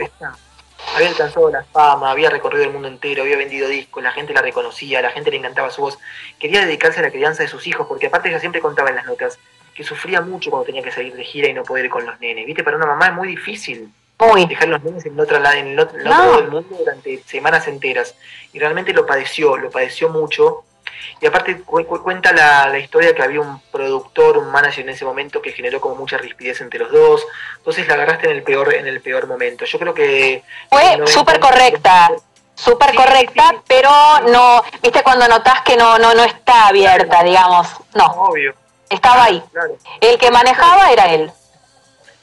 Había 0.95 1.09
alcanzado 1.09 1.49
la 1.51 1.63
fama, 1.63 2.09
había 2.09 2.29
recorrido 2.29 2.63
el 2.63 2.71
mundo 2.71 2.87
entero, 2.87 3.21
había 3.21 3.37
vendido 3.37 3.67
discos, 3.69 4.01
la 4.01 4.11
gente 4.11 4.33
la 4.33 4.41
reconocía, 4.41 5.01
la 5.01 5.11
gente 5.11 5.29
le 5.29 5.37
encantaba 5.37 5.69
su 5.69 5.81
voz. 5.81 5.99
Quería 6.39 6.65
dedicarse 6.65 6.99
a 6.99 7.03
la 7.03 7.11
crianza 7.11 7.43
de 7.43 7.49
sus 7.49 7.67
hijos, 7.67 7.85
porque 7.87 8.07
aparte 8.07 8.29
ella 8.29 8.39
siempre 8.39 8.61
contaba 8.61 8.89
en 8.89 8.95
las 8.95 9.05
notas 9.05 9.37
que 9.75 9.83
sufría 9.83 10.21
mucho 10.21 10.49
cuando 10.49 10.65
tenía 10.65 10.81
que 10.81 10.91
salir 10.91 11.15
de 11.15 11.23
gira 11.23 11.47
y 11.47 11.53
no 11.53 11.63
poder 11.63 11.85
ir 11.85 11.91
con 11.91 12.05
los 12.05 12.19
nenes. 12.19 12.45
Viste, 12.45 12.63
para 12.63 12.77
una 12.77 12.87
mamá 12.87 13.07
es 13.07 13.13
muy 13.13 13.27
difícil. 13.27 13.91
Dejar 14.47 14.67
los 14.67 14.83
niños 14.83 15.03
en 15.05 15.19
otro 15.19 15.39
lado, 15.39 15.57
en 15.57 15.67
el 15.69 15.79
otro, 15.79 15.97
lado 15.97 16.37
del 16.37 16.51
mundo 16.51 16.77
durante 16.77 17.23
semanas 17.23 17.67
enteras. 17.67 18.15
Y 18.53 18.59
realmente 18.59 18.93
lo 18.93 19.05
padeció, 19.05 19.57
lo 19.57 19.71
padeció 19.71 20.09
mucho. 20.09 20.63
Y 21.19 21.25
aparte 21.25 21.61
cuenta 21.61 22.31
la, 22.31 22.67
la, 22.67 22.79
historia 22.79 23.13
que 23.13 23.21
había 23.21 23.41
un 23.41 23.59
productor, 23.71 24.37
un 24.37 24.51
manager 24.51 24.83
en 24.83 24.89
ese 24.89 25.05
momento 25.05 25.41
que 25.41 25.51
generó 25.51 25.79
como 25.79 25.95
mucha 25.95 26.17
rispidez 26.17 26.61
entre 26.61 26.79
los 26.79 26.91
dos. 26.91 27.25
Entonces 27.57 27.87
la 27.87 27.95
agarraste 27.95 28.29
en 28.29 28.37
el 28.37 28.43
peor, 28.43 28.73
en 28.73 28.87
el 28.87 29.01
peor 29.01 29.27
momento. 29.27 29.65
Yo 29.65 29.79
creo 29.79 29.93
que 29.93 30.43
fue 30.69 31.07
súper 31.07 31.39
correcta, 31.39 32.11
súper 32.55 32.95
correcta, 32.95 33.55
pero 33.67 33.91
no, 34.29 34.63
viste 34.81 35.03
cuando 35.03 35.27
notás 35.27 35.61
que 35.61 35.75
no, 35.75 35.97
no, 35.99 36.13
no 36.13 36.23
está 36.23 36.67
abierta, 36.67 37.23
digamos. 37.23 37.67
No. 37.93 38.05
Obvio. 38.05 38.53
Estaba 38.89 39.25
ahí. 39.25 39.41
El 40.01 40.17
que 40.17 40.31
manejaba 40.31 40.91
era 40.91 41.13
él. 41.13 41.31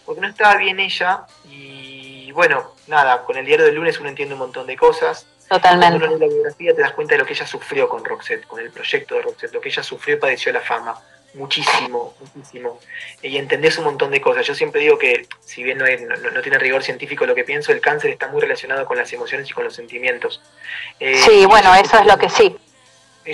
Porque 0.04 0.20
no 0.20 0.28
estaba 0.28 0.56
bien 0.56 0.80
ella 0.80 1.26
y 1.44 2.30
bueno, 2.32 2.72
nada, 2.86 3.24
con 3.24 3.36
el 3.36 3.44
diario 3.46 3.66
del 3.66 3.74
lunes 3.74 3.98
uno 4.00 4.08
entiende 4.10 4.34
un 4.34 4.40
montón 4.40 4.66
de 4.66 4.76
cosas. 4.76 5.26
Totalmente. 5.48 5.98
Cuando 5.98 6.16
uno 6.16 6.18
lee 6.18 6.28
la 6.28 6.34
biografía 6.34 6.74
te 6.74 6.82
das 6.82 6.92
cuenta 6.92 7.14
de 7.14 7.18
lo 7.18 7.26
que 7.26 7.32
ella 7.32 7.46
sufrió 7.46 7.88
con 7.88 8.04
Roxette, 8.04 8.46
con 8.46 8.60
el 8.60 8.70
proyecto 8.70 9.14
de 9.14 9.22
Roxette, 9.22 9.52
lo 9.52 9.60
que 9.60 9.68
ella 9.68 9.82
sufrió 9.82 10.16
y 10.16 10.18
padeció 10.18 10.52
la 10.52 10.60
fama. 10.60 11.00
Muchísimo, 11.34 12.14
muchísimo. 12.20 12.80
Y 13.22 13.36
entendés 13.36 13.76
un 13.78 13.84
montón 13.84 14.10
de 14.10 14.20
cosas. 14.20 14.46
Yo 14.46 14.54
siempre 14.54 14.80
digo 14.80 14.98
que, 14.98 15.26
si 15.40 15.62
bien 15.62 15.78
no, 15.78 15.84
no, 16.32 16.42
tiene 16.42 16.58
rigor 16.58 16.82
científico 16.82 17.26
lo 17.26 17.34
que 17.34 17.44
pienso, 17.44 17.70
el 17.70 17.80
cáncer 17.80 18.10
está 18.10 18.28
muy 18.28 18.40
relacionado 18.40 18.86
con 18.86 18.96
las 18.96 19.12
emociones 19.12 19.48
y 19.48 19.52
con 19.52 19.64
los 19.64 19.74
sentimientos. 19.74 20.40
Eh, 20.98 21.16
sí, 21.16 21.44
bueno, 21.46 21.74
eso 21.74 21.98
es 21.98 22.06
lo 22.06 22.18
que 22.18 22.28
sí. 22.30 22.56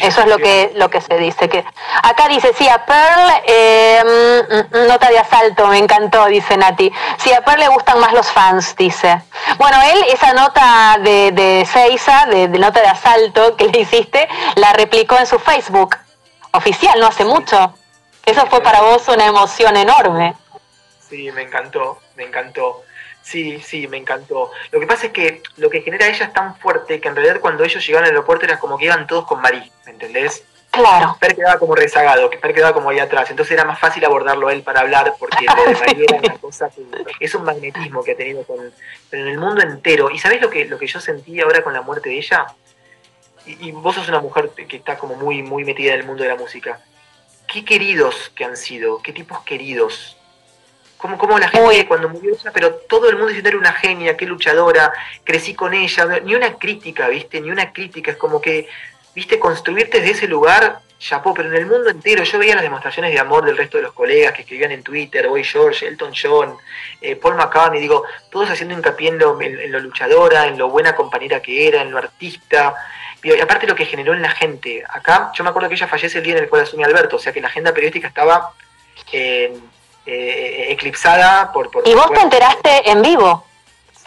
Eso 0.03 0.23
es 0.23 0.27
lo 0.27 0.39
que, 0.39 0.73
lo 0.75 0.91
que 0.91 1.01
se 1.01 1.17
dice. 1.19 1.49
que 1.49 1.65
Acá 2.03 2.29
dice, 2.29 2.53
sí, 2.57 2.69
a 2.69 2.85
Pearl, 2.85 3.43
eh, 3.47 4.65
nota 4.89 5.09
de 5.09 5.19
asalto, 5.19 5.67
me 5.69 5.79
encantó, 5.79 6.27
dice 6.27 6.57
Nati. 6.57 6.93
Sí, 7.19 7.33
a 7.33 7.43
Pearl 7.43 7.61
le 7.61 7.69
gustan 7.69 8.01
más 8.01 8.13
los 8.13 8.31
fans, 8.31 8.75
dice. 8.77 9.23
Bueno, 9.59 9.77
él, 9.93 10.05
esa 10.09 10.33
nota 10.33 10.99
de, 11.01 11.33
de 11.33 11.67
Seiza, 11.67 12.27
de, 12.27 12.49
nota 12.49 12.81
de 12.81 12.89
asalto 12.89 13.57
que 13.57 13.69
le 13.69 13.81
hiciste, 13.81 14.29
la 14.57 14.73
replicó 14.73 15.17
en 15.19 15.27
su 15.27 15.39
Facebook 15.39 15.97
oficial, 16.53 16.99
no 16.99 17.07
hace 17.07 17.25
mucho. 17.25 17.75
Eso 18.27 18.47
fue 18.47 18.63
para 18.63 18.81
vos 18.81 19.07
una 19.09 19.27
emoción 19.27 19.77
enorme. 19.77 20.35
Sí, 20.99 21.31
me 21.33 21.43
encantó, 21.43 22.01
me 22.17 22.25
encantó. 22.25 22.84
Sí, 23.25 23.59
sí, 23.61 23.89
me 23.89 23.97
encantó. 23.97 24.51
Lo 24.71 24.79
que 24.79 24.87
pasa 24.87 25.07
es 25.07 25.13
que 25.13 25.43
lo 25.57 25.71
que 25.71 25.81
genera 25.81 26.07
ella 26.07 26.27
es 26.27 26.33
tan 26.35 26.57
fuerte 26.57 27.01
que 27.01 27.09
en 27.09 27.17
realidad 27.17 27.41
cuando 27.41 27.65
ellos 27.65 27.85
llegaron 27.85 28.05
al 28.05 28.11
aeropuerto 28.11 28.45
era 28.45 28.59
como 28.59 28.77
que 28.77 28.85
iban 28.85 29.07
todos 29.07 29.25
con 29.25 29.41
Marí, 29.41 29.73
¿me 29.87 29.93
entendés? 29.93 30.45
Claro. 30.71 31.17
Per 31.19 31.35
quedaba 31.35 31.59
como 31.59 31.75
rezagado, 31.75 32.29
que 32.29 32.37
Per 32.37 32.53
quedaba 32.53 32.75
como 32.75 32.91
ahí 32.91 32.99
atrás. 32.99 33.31
Entonces 33.31 33.53
era 33.53 33.65
más 33.65 33.79
fácil 33.79 34.05
abordarlo 34.05 34.51
él 34.51 34.63
para 34.63 34.81
hablar 34.81 35.15
porque 35.19 35.47
lo 35.47 35.65
de 35.65 35.75
Marí 35.75 36.05
era 36.07 36.19
una 36.19 36.39
cosa 36.39 36.69
que 36.69 37.25
es 37.25 37.35
un 37.35 37.45
magnetismo 37.45 38.05
que 38.05 38.13
ha 38.13 38.17
tenido 38.17 38.45
con, 38.45 38.59
pero 39.09 39.23
en 39.23 39.29
el 39.31 39.39
mundo 39.39 39.63
entero. 39.63 40.11
¿Y 40.11 40.19
sabés 40.19 40.43
lo 40.43 40.51
que, 40.51 40.67
lo 40.67 40.79
que 40.79 40.87
yo 40.87 41.01
sentí 41.01 41.41
ahora 41.41 41.63
con 41.63 41.73
la 41.73 41.81
muerte 41.81 42.11
de 42.11 42.19
ella? 42.19 42.47
Y, 43.47 43.69
y 43.69 43.73
vos 43.73 43.95
sos 43.95 44.09
una 44.09 44.21
mujer 44.21 44.51
que 44.51 44.77
está 44.77 44.99
como 44.99 45.15
muy, 45.15 45.43
muy 45.43 45.65
metida 45.65 45.95
en 45.95 46.01
el 46.01 46.07
mundo 46.07 46.25
de 46.25 46.29
la 46.29 46.37
música. 46.37 46.79
Qué 47.47 47.65
queridos 47.65 48.31
que 48.35 48.45
han 48.45 48.59
sido, 48.59 49.01
qué 49.01 49.15
tipos 49.15 49.41
queridos 49.45 50.19
como, 51.05 51.19
como 51.19 51.39
la 51.39 51.49
gente 51.49 51.87
cuando 51.87 52.09
murió 52.09 52.33
ella, 52.33 52.51
pero 52.51 52.77
todo 52.89 53.11
el 53.11 53.17
mundo 53.17 53.31
dice 53.31 53.47
era 53.47 53.59
una 53.59 53.75
genia, 53.75 54.17
qué 54.17 54.25
luchadora, 54.25 54.91
crecí 55.23 55.53
con 55.53 55.75
ella, 55.75 56.07
ni 56.25 56.35
una 56.35 56.55
crítica, 56.55 57.09
¿viste? 57.09 57.43
Ni 57.43 57.51
una 57.51 57.75
crítica, 57.75 58.13
es 58.13 58.17
como 58.17 58.41
que, 58.41 58.71
¿viste? 59.15 59.39
Construirte 59.39 59.99
desde 59.99 60.13
ese 60.13 60.29
lugar, 60.29 60.79
chapó, 60.99 61.35
pero 61.35 61.51
en 61.51 61.57
el 61.57 61.67
mundo 61.67 61.91
entero, 61.91 62.25
yo 62.25 62.39
veía 62.39 62.55
las 62.55 62.65
demostraciones 62.65 63.13
de 63.13 63.21
amor 63.21 63.45
del 63.45 63.59
resto 63.59 63.77
de 63.77 63.83
los 63.83 63.93
colegas 63.93 64.33
que 64.33 64.41
escribían 64.41 64.73
en 64.73 64.83
Twitter, 64.83 65.29
Boy 65.29 65.45
George, 65.45 65.87
Elton 65.87 66.15
John, 66.15 66.57
eh, 67.03 67.17
Paul 67.17 67.35
McCartney, 67.35 67.83
digo, 67.83 68.05
todos 68.31 68.49
haciendo 68.49 68.75
hincapié 68.75 69.11
en 69.11 69.19
lo, 69.19 69.39
en, 69.43 69.73
lo, 69.73 69.81
luchadora, 69.81 70.47
en 70.47 70.57
lo 70.57 70.71
buena 70.71 70.97
compañera 70.97 71.43
que 71.43 71.69
era, 71.69 71.83
en 71.83 71.91
lo 71.91 71.99
artista, 71.99 72.75
y 73.23 73.39
aparte 73.39 73.67
lo 73.67 73.75
que 73.75 73.85
generó 73.85 74.15
en 74.15 74.23
la 74.23 74.31
gente. 74.31 74.83
Acá, 74.89 75.33
yo 75.35 75.45
me 75.45 75.51
acuerdo 75.51 75.69
que 75.69 75.75
ella 75.75 75.87
fallece 75.87 76.17
el 76.17 76.25
día 76.25 76.39
en 76.39 76.45
el 76.45 76.49
cual 76.49 76.63
asumió 76.63 76.87
Alberto, 76.87 77.17
o 77.17 77.19
sea 77.19 77.31
que 77.31 77.43
la 77.43 77.49
agenda 77.49 77.75
periodística 77.75 78.09
estaba... 78.09 78.55
Eh, 80.07 80.67
eclipsada 80.69 81.51
por, 81.51 81.71
por... 81.71 81.89
¿Y 81.89 81.95
vos 81.95 82.13
te 82.13 82.21
enteraste 82.21 82.91
en 82.91 83.01
vivo? 83.01 83.47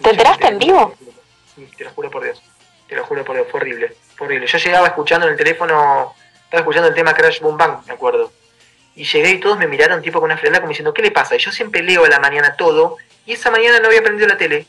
¿Te 0.02 0.12
enteraste 0.12 0.48
en 0.48 0.60
vivo? 0.60 0.94
Te 1.76 1.84
lo 1.84 1.90
juro 1.92 2.12
por 2.12 2.24
Dios. 2.24 2.42
Te 2.88 2.96
lo 2.96 3.04
juro 3.04 3.26
por 3.26 3.36
Dios, 3.36 3.48
fue 3.50 3.60
horrible. 3.62 3.96
Fue 4.16 4.28
horrible. 4.28 4.46
Yo 4.46 4.58
llegaba 4.60 4.88
escuchando 4.88 5.26
en 5.26 5.34
el 5.34 5.38
teléfono, 5.38 6.14
estaba 6.44 6.62
escuchando 6.62 6.90
el 6.90 6.94
tema 6.94 7.14
Crash 7.14 7.42
Boom 7.42 7.58
Bang, 7.58 7.80
me 7.88 7.94
acuerdo. 7.94 8.32
Y 8.96 9.06
llegué 9.06 9.32
y 9.32 9.40
todos 9.40 9.58
me 9.58 9.68
miraron 9.68 10.02
tipo 10.02 10.20
con 10.20 10.30
una 10.30 10.38
frenada 10.38 10.62
como 10.62 10.70
diciendo, 10.70 10.94
¿qué 10.94 11.02
le 11.02 11.12
pasa? 11.12 11.36
Y 11.36 11.40
yo 11.40 11.52
siempre 11.52 11.82
leo 11.82 12.06
a 12.06 12.10
la 12.10 12.20
mañana 12.20 12.56
todo, 12.56 12.98
y 13.26 13.34
esa 13.34 13.50
mañana 13.50 13.80
no 13.80 13.88
había 13.88 14.04
prendido 14.04 14.28
la 14.28 14.38
tele. 14.38 14.68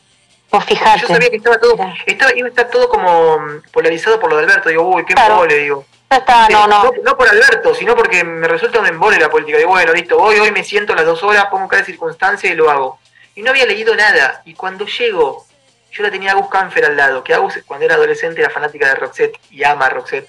Pues 0.49 0.65
fíjate. 0.65 1.01
Yo 1.01 1.07
sabía 1.07 1.29
que 1.29 1.37
estaba 1.37 1.59
todo, 1.59 1.75
estaba, 2.05 2.35
iba 2.35 2.47
a 2.47 2.49
estar 2.49 2.69
todo 2.69 2.89
como 2.89 3.39
polarizado 3.71 4.19
por 4.19 4.31
lo 4.31 4.37
de 4.37 4.43
Alberto. 4.43 4.69
Digo, 4.69 4.83
uy, 4.83 5.05
qué 5.05 5.13
claro. 5.13 5.45
digo. 5.45 5.85
Está, 6.09 6.49
no, 6.49 6.67
no. 6.67 6.91
no, 7.03 7.17
por 7.17 7.29
Alberto, 7.29 7.75
sino 7.75 7.95
porque 7.95 8.23
me 8.23 8.47
resulta 8.47 8.79
un 8.79 8.87
embole 8.87 9.19
la 9.19 9.29
política. 9.29 9.57
Digo, 9.59 9.69
bueno, 9.69 9.93
listo, 9.93 10.17
voy, 10.17 10.39
hoy 10.39 10.51
me 10.51 10.63
siento 10.63 10.95
las 10.95 11.05
dos 11.05 11.21
horas, 11.23 11.45
pongo 11.51 11.67
cada 11.67 11.83
circunstancia 11.83 12.49
y 12.51 12.55
lo 12.55 12.69
hago. 12.69 12.99
Y 13.35 13.43
no 13.43 13.51
había 13.51 13.65
leído 13.65 13.95
nada. 13.95 14.41
Y 14.45 14.55
cuando 14.55 14.85
llego, 14.87 15.45
yo 15.91 16.03
la 16.03 16.09
tenía 16.09 16.31
a 16.31 16.35
Gus 16.35 16.49
Canfer 16.49 16.85
al 16.85 16.97
lado, 16.97 17.23
que 17.23 17.33
Agus 17.33 17.59
cuando 17.65 17.85
era 17.85 17.95
adolescente 17.95 18.41
era 18.41 18.49
fanática 18.49 18.87
de 18.87 18.95
Roxette 18.95 19.39
y 19.51 19.63
ama 19.63 19.85
a 19.85 19.89
Roxette. 19.89 20.27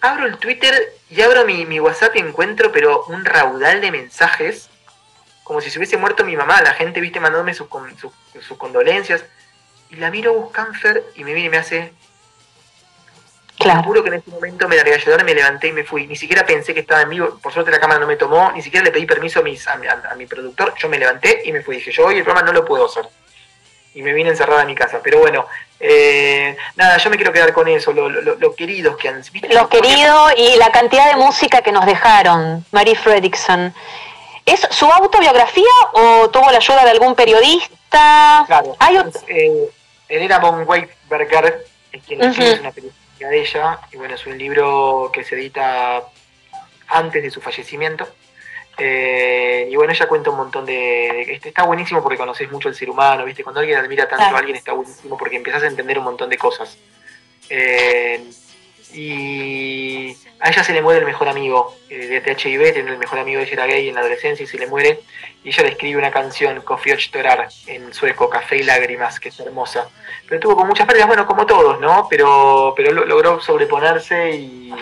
Abro 0.00 0.26
el 0.26 0.38
Twitter 0.38 0.94
y 1.10 1.20
abro 1.20 1.44
mi, 1.44 1.66
mi 1.66 1.78
WhatsApp 1.78 2.16
y 2.16 2.20
encuentro 2.20 2.72
pero 2.72 3.04
un 3.08 3.24
raudal 3.26 3.82
de 3.82 3.90
mensajes 3.90 4.70
como 5.50 5.60
si 5.60 5.68
se 5.68 5.80
hubiese 5.80 5.96
muerto 5.96 6.24
mi 6.24 6.36
mamá, 6.36 6.62
la 6.62 6.74
gente, 6.74 7.00
viste, 7.00 7.18
mandándome 7.18 7.54
sus, 7.54 7.66
sus, 8.40 8.56
condolencias. 8.56 9.24
Y 9.90 9.96
la 9.96 10.08
miro 10.08 10.30
a 10.30 10.34
Buscanfer 10.34 11.02
y 11.16 11.24
me 11.24 11.34
viene 11.34 11.48
y 11.48 11.50
me 11.50 11.56
hace. 11.56 11.92
Claro. 13.60 13.82
Juro 13.82 14.02
que 14.02 14.08
en 14.08 14.14
ese 14.14 14.30
momento 14.30 14.66
me 14.68 14.76
largué 14.76 14.94
a 14.94 15.22
me 15.22 15.34
levanté 15.34 15.68
y 15.68 15.72
me 15.72 15.84
fui. 15.84 16.06
Ni 16.06 16.16
siquiera 16.16 16.46
pensé 16.46 16.72
que 16.72 16.80
estaba 16.80 17.02
en 17.02 17.10
vivo. 17.10 17.38
Por 17.42 17.52
suerte 17.52 17.70
la 17.70 17.78
cámara 17.78 18.00
no 18.00 18.06
me 18.06 18.16
tomó. 18.16 18.50
Ni 18.52 18.62
siquiera 18.62 18.82
le 18.82 18.90
pedí 18.90 19.04
permiso 19.04 19.40
a, 19.40 19.42
mis, 19.42 19.68
a, 19.68 19.76
mi 20.16 20.24
productor. 20.24 20.72
Yo 20.78 20.88
me 20.88 20.98
levanté 20.98 21.42
y 21.44 21.52
me 21.52 21.60
fui. 21.60 21.76
Dije, 21.76 21.92
yo 21.92 22.06
hoy 22.06 22.16
el 22.16 22.24
programa 22.24 22.46
no 22.46 22.54
lo 22.54 22.64
puedo 22.64 22.86
hacer. 22.86 23.04
Y 23.92 24.00
me 24.00 24.14
vine 24.14 24.30
encerrada 24.30 24.62
en 24.62 24.68
mi 24.68 24.74
casa. 24.74 25.00
Pero 25.02 25.18
bueno, 25.18 25.46
eh, 25.78 26.56
nada, 26.76 26.96
yo 26.96 27.10
me 27.10 27.16
quiero 27.16 27.34
quedar 27.34 27.52
con 27.52 27.68
eso. 27.68 27.92
Lo, 27.92 28.08
lo, 28.08 28.54
queridos 28.54 28.96
que 28.96 29.08
han. 29.08 29.22
¿viste? 29.30 29.52
Lo 29.52 29.68
querido 29.68 30.28
y 30.34 30.56
la 30.56 30.72
cantidad 30.72 31.10
de 31.10 31.16
música 31.16 31.60
que 31.60 31.70
nos 31.70 31.84
dejaron. 31.84 32.64
Marie 32.70 32.96
Fredrickson. 32.96 33.74
¿Es 34.46 34.66
su 34.70 34.86
autobiografía 34.86 35.64
o 35.92 36.30
tuvo 36.30 36.50
la 36.50 36.56
ayuda 36.56 36.82
de 36.84 36.92
algún 36.92 37.14
periodista? 37.14 38.44
Claro. 38.46 38.74
¿Hay 38.78 38.96
eh, 39.28 39.70
Elena 40.08 40.38
von 40.38 40.66
Weisberger 40.66 41.66
es 41.92 42.02
quien 42.04 42.22
escribe 42.22 42.60
una 42.60 42.72
de 43.28 43.40
ella, 43.40 43.80
y 43.92 43.96
bueno, 43.96 44.14
es 44.14 44.26
un 44.26 44.38
libro 44.38 45.10
que 45.12 45.24
se 45.24 45.34
edita 45.34 46.02
antes 46.88 47.22
de 47.22 47.30
su 47.30 47.40
fallecimiento. 47.40 48.08
Eh, 48.78 49.68
y 49.70 49.76
bueno, 49.76 49.92
ella 49.92 50.08
cuenta 50.08 50.30
un 50.30 50.36
montón 50.36 50.64
de, 50.64 51.22
este, 51.22 51.48
Está 51.48 51.64
buenísimo 51.64 52.02
porque 52.02 52.16
conoces 52.16 52.50
mucho 52.50 52.68
el 52.68 52.74
ser 52.74 52.88
humano, 52.88 53.24
¿viste? 53.24 53.42
Cuando 53.42 53.60
alguien 53.60 53.78
admira 53.78 54.08
tanto 54.08 54.34
a 54.34 54.38
alguien 54.38 54.56
está 54.56 54.72
buenísimo 54.72 55.18
porque 55.18 55.36
empiezas 55.36 55.62
a 55.62 55.66
entender 55.66 55.98
un 55.98 56.04
montón 56.04 56.30
de 56.30 56.38
cosas. 56.38 56.78
Eh, 57.50 58.24
y 58.94 60.16
a 60.40 60.48
ella 60.48 60.64
se 60.64 60.72
le 60.72 60.82
muere 60.82 61.00
el 61.00 61.06
mejor 61.06 61.28
amigo 61.28 61.76
eh, 61.88 62.06
de 62.06 62.20
THIV, 62.20 62.72
tiene 62.72 62.90
el 62.92 62.98
mejor 62.98 63.18
amigo 63.18 63.38
de 63.38 63.44
ella 63.44 63.52
era 63.52 63.66
gay 63.66 63.88
en 63.88 63.94
la 63.94 64.00
adolescencia 64.00 64.44
y 64.44 64.46
se 64.46 64.58
le 64.58 64.66
muere. 64.66 65.00
Y 65.44 65.50
ella 65.50 65.64
le 65.64 65.68
escribe 65.70 65.98
una 65.98 66.10
canción, 66.10 66.60
Coffee 66.62 66.96
Torar, 67.10 67.48
en 67.66 67.92
sueco, 67.92 68.28
Café 68.28 68.56
y 68.56 68.62
Lágrimas, 68.62 69.20
que 69.20 69.28
es 69.28 69.40
hermosa. 69.40 69.88
Pero 70.28 70.40
tuvo 70.40 70.56
con 70.56 70.66
muchas 70.66 70.86
pérdidas, 70.86 71.08
bueno, 71.08 71.26
como 71.26 71.46
todos, 71.46 71.80
¿no? 71.80 72.06
Pero, 72.08 72.72
pero 72.76 72.92
logró 72.92 73.40
sobreponerse 73.40 74.30
y, 74.32 74.72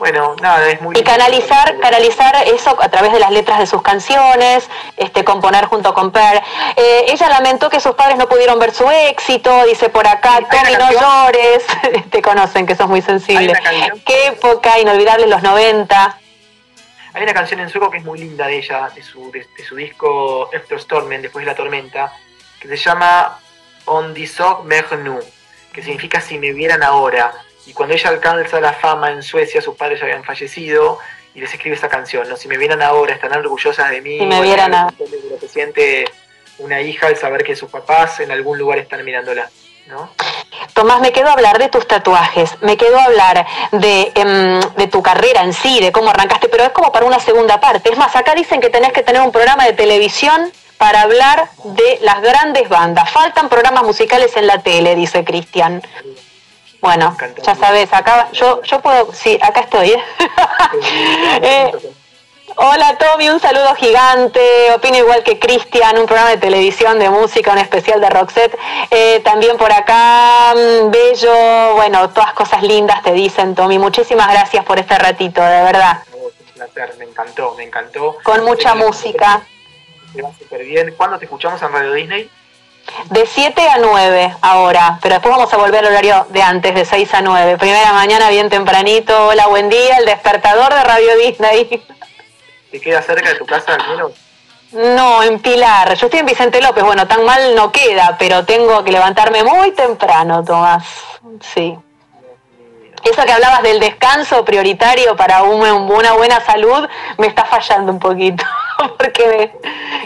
bueno, 0.00 0.34
nada, 0.40 0.66
es 0.70 0.80
muy... 0.80 0.98
Y 0.98 1.02
canalizar, 1.02 1.78
canalizar 1.78 2.34
eso 2.48 2.74
a 2.80 2.88
través 2.88 3.12
de 3.12 3.20
las 3.20 3.30
letras 3.30 3.58
de 3.58 3.66
sus 3.66 3.82
canciones, 3.82 4.66
este, 4.96 5.24
componer 5.24 5.66
junto 5.66 5.92
con 5.92 6.10
Per. 6.10 6.42
Eh, 6.74 7.04
ella 7.08 7.28
lamentó 7.28 7.68
que 7.68 7.80
sus 7.80 7.94
padres 7.94 8.16
no 8.16 8.26
pudieron 8.26 8.58
ver 8.58 8.72
su 8.72 8.90
éxito, 8.90 9.64
dice 9.66 9.90
por 9.90 10.08
acá, 10.08 10.38
Tommy, 10.50 10.74
no 10.78 10.90
llores, 10.90 11.64
te 12.10 12.22
conocen 12.22 12.66
que 12.66 12.74
sos 12.74 12.88
muy 12.88 13.02
sensible. 13.02 13.52
Qué 14.06 14.28
época, 14.28 14.78
inolvidable 14.78 15.26
los 15.26 15.42
90. 15.42 16.18
Hay 17.12 17.22
una 17.22 17.34
canción 17.34 17.60
en 17.60 17.68
sueco 17.68 17.90
que 17.90 17.98
es 17.98 18.04
muy 18.04 18.18
linda 18.20 18.46
de 18.46 18.56
ella, 18.56 18.88
de 18.94 19.02
su, 19.02 19.30
de, 19.30 19.46
su 19.62 19.76
disco 19.76 20.48
After 20.56 20.80
Stormen, 20.80 21.20
después 21.20 21.44
de 21.44 21.50
la 21.50 21.54
tormenta, 21.54 22.10
que 22.58 22.68
se 22.68 22.76
llama 22.78 23.38
On 23.84 24.14
the 24.14 24.26
Sog 24.26 24.66
que 25.74 25.82
significa 25.82 26.22
si 26.22 26.38
me 26.38 26.52
vieran 26.52 26.82
ahora 26.82 27.32
y 27.70 27.72
cuando 27.72 27.94
ella 27.94 28.10
alcanza 28.10 28.60
la 28.60 28.72
fama 28.72 29.12
en 29.12 29.22
Suecia, 29.22 29.62
sus 29.62 29.76
padres 29.76 30.00
ya 30.00 30.06
habían 30.06 30.24
fallecido 30.24 30.98
y 31.36 31.40
les 31.40 31.54
escribe 31.54 31.76
esta 31.76 31.88
canción, 31.88 32.28
¿no? 32.28 32.36
Si 32.36 32.48
me 32.48 32.58
vieran 32.58 32.82
ahora, 32.82 33.14
están 33.14 33.32
orgullosas 33.32 33.90
de 33.90 34.00
mí. 34.00 34.18
Si 34.18 34.26
me 34.26 34.42
vieran 34.42 34.74
ahora. 34.74 34.96
Se 35.38 35.46
siente 35.46 36.04
una 36.58 36.80
hija 36.80 37.06
al 37.06 37.16
saber 37.16 37.44
que 37.44 37.54
sus 37.54 37.70
papás 37.70 38.18
en 38.18 38.32
algún 38.32 38.58
lugar 38.58 38.78
están 38.78 39.04
mirándola, 39.04 39.48
¿no? 39.86 40.10
Tomás, 40.74 41.00
me 41.00 41.12
quedo 41.12 41.28
hablar 41.28 41.60
de 41.60 41.68
tus 41.68 41.86
tatuajes, 41.86 42.50
me 42.60 42.76
quedo 42.76 42.98
hablar 42.98 43.46
de, 43.70 44.10
em, 44.16 44.60
de, 44.74 44.88
tu 44.88 45.00
carrera 45.00 45.42
en 45.44 45.52
sí, 45.52 45.78
de 45.78 45.92
cómo 45.92 46.10
arrancaste, 46.10 46.48
pero 46.48 46.64
es 46.64 46.70
como 46.70 46.90
para 46.90 47.06
una 47.06 47.20
segunda 47.20 47.60
parte. 47.60 47.92
Es 47.92 47.98
más, 47.98 48.16
acá 48.16 48.34
dicen 48.34 48.60
que 48.60 48.68
tenés 48.68 48.92
que 48.92 49.04
tener 49.04 49.22
un 49.22 49.30
programa 49.30 49.64
de 49.64 49.74
televisión 49.74 50.50
para 50.76 51.02
hablar 51.02 51.48
de 51.62 52.00
las 52.02 52.20
grandes 52.20 52.68
bandas. 52.68 53.08
Faltan 53.12 53.48
programas 53.48 53.84
musicales 53.84 54.36
en 54.36 54.48
la 54.48 54.58
tele, 54.58 54.96
dice 54.96 55.24
Cristian. 55.24 55.82
Bueno, 56.80 57.14
ya 57.42 57.54
sabes, 57.54 57.92
acá 57.92 58.30
yo 58.32 58.62
yo 58.62 58.80
puedo, 58.80 59.12
sí, 59.12 59.38
acá 59.42 59.60
estoy. 59.60 59.90
¿eh? 59.90 60.02
Eh, 61.42 61.72
hola 62.56 62.96
Tommy, 62.96 63.28
un 63.28 63.40
saludo 63.40 63.74
gigante. 63.74 64.40
Opino 64.74 64.96
igual 64.98 65.22
que 65.22 65.38
Cristian, 65.38 65.98
un 65.98 66.06
programa 66.06 66.30
de 66.30 66.36
televisión 66.36 66.98
de 66.98 67.10
música, 67.10 67.52
un 67.52 67.58
especial 67.58 68.00
de 68.00 68.08
Roxette. 68.08 68.56
Eh, 68.90 69.20
también 69.24 69.56
por 69.56 69.72
acá, 69.72 70.54
mm, 70.54 70.90
Bello, 70.90 71.74
bueno, 71.74 72.08
todas 72.10 72.32
cosas 72.34 72.62
lindas 72.62 73.02
te 73.02 73.12
dicen, 73.12 73.54
Tommy. 73.54 73.78
Muchísimas 73.78 74.30
gracias 74.30 74.64
por 74.64 74.78
este 74.78 74.96
ratito, 74.98 75.42
de 75.42 75.62
verdad. 75.62 76.02
Un 76.14 76.52
placer, 76.54 76.94
me 76.98 77.04
encantó, 77.04 77.54
me 77.56 77.64
encantó. 77.64 78.16
Con 78.22 78.44
mucha 78.44 78.74
música. 78.74 79.42
Te 80.14 80.22
va 80.22 80.30
súper 80.38 80.64
bien. 80.64 80.94
¿Cuándo 80.96 81.18
te 81.18 81.24
escuchamos 81.24 81.60
en 81.62 81.72
Radio 81.72 81.92
Disney? 81.94 82.30
De 83.06 83.26
7 83.26 83.68
a 83.68 83.78
9 83.78 84.36
ahora, 84.42 84.98
pero 85.02 85.14
después 85.14 85.34
vamos 85.34 85.52
a 85.52 85.56
volver 85.56 85.84
al 85.84 85.92
horario 85.92 86.26
de 86.30 86.42
antes, 86.42 86.74
de 86.74 86.84
6 86.84 87.14
a 87.14 87.22
9. 87.22 87.58
Primera 87.58 87.92
mañana, 87.92 88.30
bien 88.30 88.48
tempranito. 88.48 89.28
Hola, 89.28 89.46
buen 89.48 89.68
día, 89.68 89.96
el 89.98 90.06
despertador 90.06 90.72
de 90.72 90.84
Radio 90.84 91.16
Disney. 91.18 91.82
¿Te 92.70 92.80
queda 92.80 93.02
cerca 93.02 93.30
de 93.30 93.34
tu 93.36 93.46
casa 93.46 93.74
al 93.74 93.88
menos? 93.88 94.12
No, 94.72 95.22
en 95.22 95.40
Pilar. 95.40 95.94
Yo 95.94 96.06
estoy 96.06 96.20
en 96.20 96.26
Vicente 96.26 96.60
López. 96.60 96.84
Bueno, 96.84 97.08
tan 97.08 97.24
mal 97.24 97.54
no 97.56 97.72
queda, 97.72 98.16
pero 98.18 98.44
tengo 98.44 98.84
que 98.84 98.92
levantarme 98.92 99.42
muy 99.42 99.72
temprano, 99.72 100.44
Tomás. 100.44 100.84
Sí. 101.40 101.76
Eso 103.02 103.24
que 103.24 103.32
hablabas 103.32 103.62
del 103.62 103.80
descanso 103.80 104.44
prioritario 104.44 105.16
para 105.16 105.42
una 105.42 106.12
buena 106.12 106.40
salud 106.40 106.86
me 107.18 107.26
está 107.26 107.44
fallando 107.44 107.92
un 107.92 107.98
poquito, 107.98 108.44
porque 108.98 109.52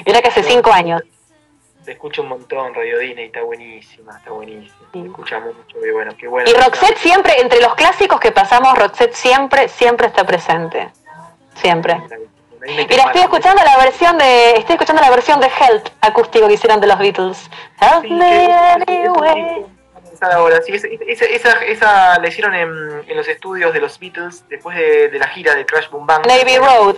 era 0.05 0.23
que 0.23 0.29
hace 0.29 0.44
cinco 0.44 0.73
años 0.73 1.03
te 1.85 1.92
escucho 1.92 2.23
un 2.23 2.29
montón, 2.29 2.75
Radio 2.75 2.99
Disney, 2.99 3.27
está 3.27 3.42
buenísima, 3.42 4.16
está 4.16 4.31
buenísima. 4.31 4.88
Te 4.92 5.01
escucha 5.01 5.38
mucho, 5.40 5.85
y 5.85 5.90
bueno, 5.90 6.12
qué 6.16 6.27
bueno. 6.27 6.51
Y 6.51 6.55
Roxette 6.55 6.97
siempre, 6.97 7.40
entre 7.40 7.61
los 7.61 7.75
clásicos 7.75 8.18
que 8.18 8.33
pasamos, 8.33 8.77
Roxette 8.77 9.14
siempre, 9.14 9.68
siempre 9.68 10.07
está 10.07 10.25
presente. 10.25 10.90
Siempre. 11.55 12.01
Mira, 12.66 13.05
estoy 13.05 13.20
escuchando 13.20 13.62
la 13.62 13.77
versión 13.77 14.16
de, 14.16 14.53
estoy 14.53 14.75
escuchando 14.75 15.03
la 15.03 15.11
versión 15.11 15.38
de 15.38 15.47
Help 15.47 15.87
acústico 16.01 16.49
que 16.49 16.55
hicieron 16.55 16.81
de 16.81 16.87
los 16.87 16.99
Beatles. 16.99 17.51
Help 17.81 18.05
me 18.11 18.53
anyway. 18.53 19.66
Ahora, 20.20 20.62
sí, 20.62 20.73
esa, 20.73 21.27
esa, 21.27 21.64
esa, 21.64 22.18
la 22.18 22.29
hicieron 22.29 22.55
en, 22.55 22.70
en, 23.07 23.16
los 23.16 23.29
estudios 23.29 23.75
de 23.75 23.81
los 23.81 23.99
Beatles 23.99 24.44
después 24.49 24.77
de, 24.77 25.11
de 25.11 25.18
la 25.18 25.29
gira 25.29 25.55
de 25.55 25.66
Crash 25.66 25.90
Boom 25.90 26.07
Bang. 26.07 26.27
Navy 26.27 26.57
Road. 26.57 26.97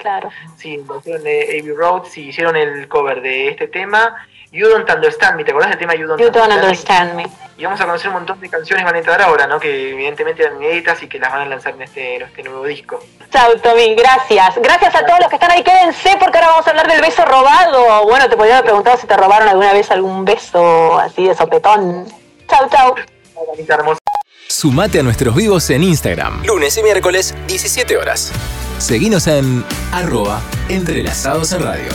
Claro. 0.00 0.30
Sí, 0.56 0.82
hicieron 0.98 1.22
de 1.22 1.42
Abbey 1.60 1.74
Road, 1.74 2.04
sí, 2.10 2.28
hicieron 2.28 2.56
el 2.56 2.88
cover 2.88 3.20
de 3.20 3.48
este 3.48 3.68
tema. 3.68 4.16
You 4.52 4.68
Don't 4.68 4.90
Understand 4.90 5.36
Me, 5.36 5.44
¿te 5.44 5.52
acordás 5.52 5.70
del 5.70 5.78
tema 5.78 5.94
You 5.94 6.08
Don't, 6.08 6.20
understand, 6.36 7.14
me? 7.14 7.26
Y 7.56 7.64
vamos 7.64 7.80
a 7.80 7.84
conocer 7.84 8.08
un 8.08 8.14
montón 8.14 8.40
de 8.40 8.48
canciones 8.48 8.84
van 8.84 8.94
a 8.96 8.98
entrar 8.98 9.20
ahora, 9.22 9.46
¿no? 9.46 9.60
Que 9.60 9.90
evidentemente 9.90 10.42
eran 10.42 10.56
inéditas 10.56 11.00
y 11.02 11.08
que 11.08 11.18
las 11.18 11.30
van 11.30 11.42
a 11.42 11.46
lanzar 11.46 11.74
en 11.74 11.82
este, 11.82 12.16
en 12.16 12.22
este 12.22 12.42
nuevo 12.42 12.64
disco. 12.64 12.98
Chao, 13.30 13.54
Tommy, 13.62 13.94
gracias. 13.94 14.56
Gracias 14.56 14.94
a 14.94 15.06
todos 15.06 15.20
los 15.20 15.28
que 15.28 15.36
están 15.36 15.52
ahí. 15.52 15.62
Quédense 15.62 16.16
porque 16.18 16.38
ahora 16.38 16.48
vamos 16.48 16.66
a 16.66 16.70
hablar 16.70 16.88
del 16.88 17.00
beso 17.00 17.24
robado. 17.26 18.04
Bueno, 18.06 18.28
te 18.28 18.36
podría 18.36 18.54
haber 18.54 18.64
preguntado 18.64 18.96
si 18.96 19.06
te 19.06 19.16
robaron 19.16 19.48
alguna 19.48 19.72
vez 19.72 19.90
algún 19.90 20.24
beso 20.24 20.98
así 20.98 21.28
de 21.28 21.34
sopetón. 21.34 22.06
Chao, 22.48 22.68
chao. 22.70 22.94
Sumate 24.50 24.98
a 24.98 25.02
nuestros 25.04 25.36
vivos 25.36 25.70
en 25.70 25.84
Instagram. 25.84 26.44
Lunes 26.44 26.76
y 26.76 26.82
miércoles, 26.82 27.36
17 27.46 27.96
horas. 27.96 28.32
Seguinos 28.78 29.28
en 29.28 29.64
arroba 29.92 30.42
entrelazados 30.68 31.52
en 31.52 31.62
radio. 31.62 31.88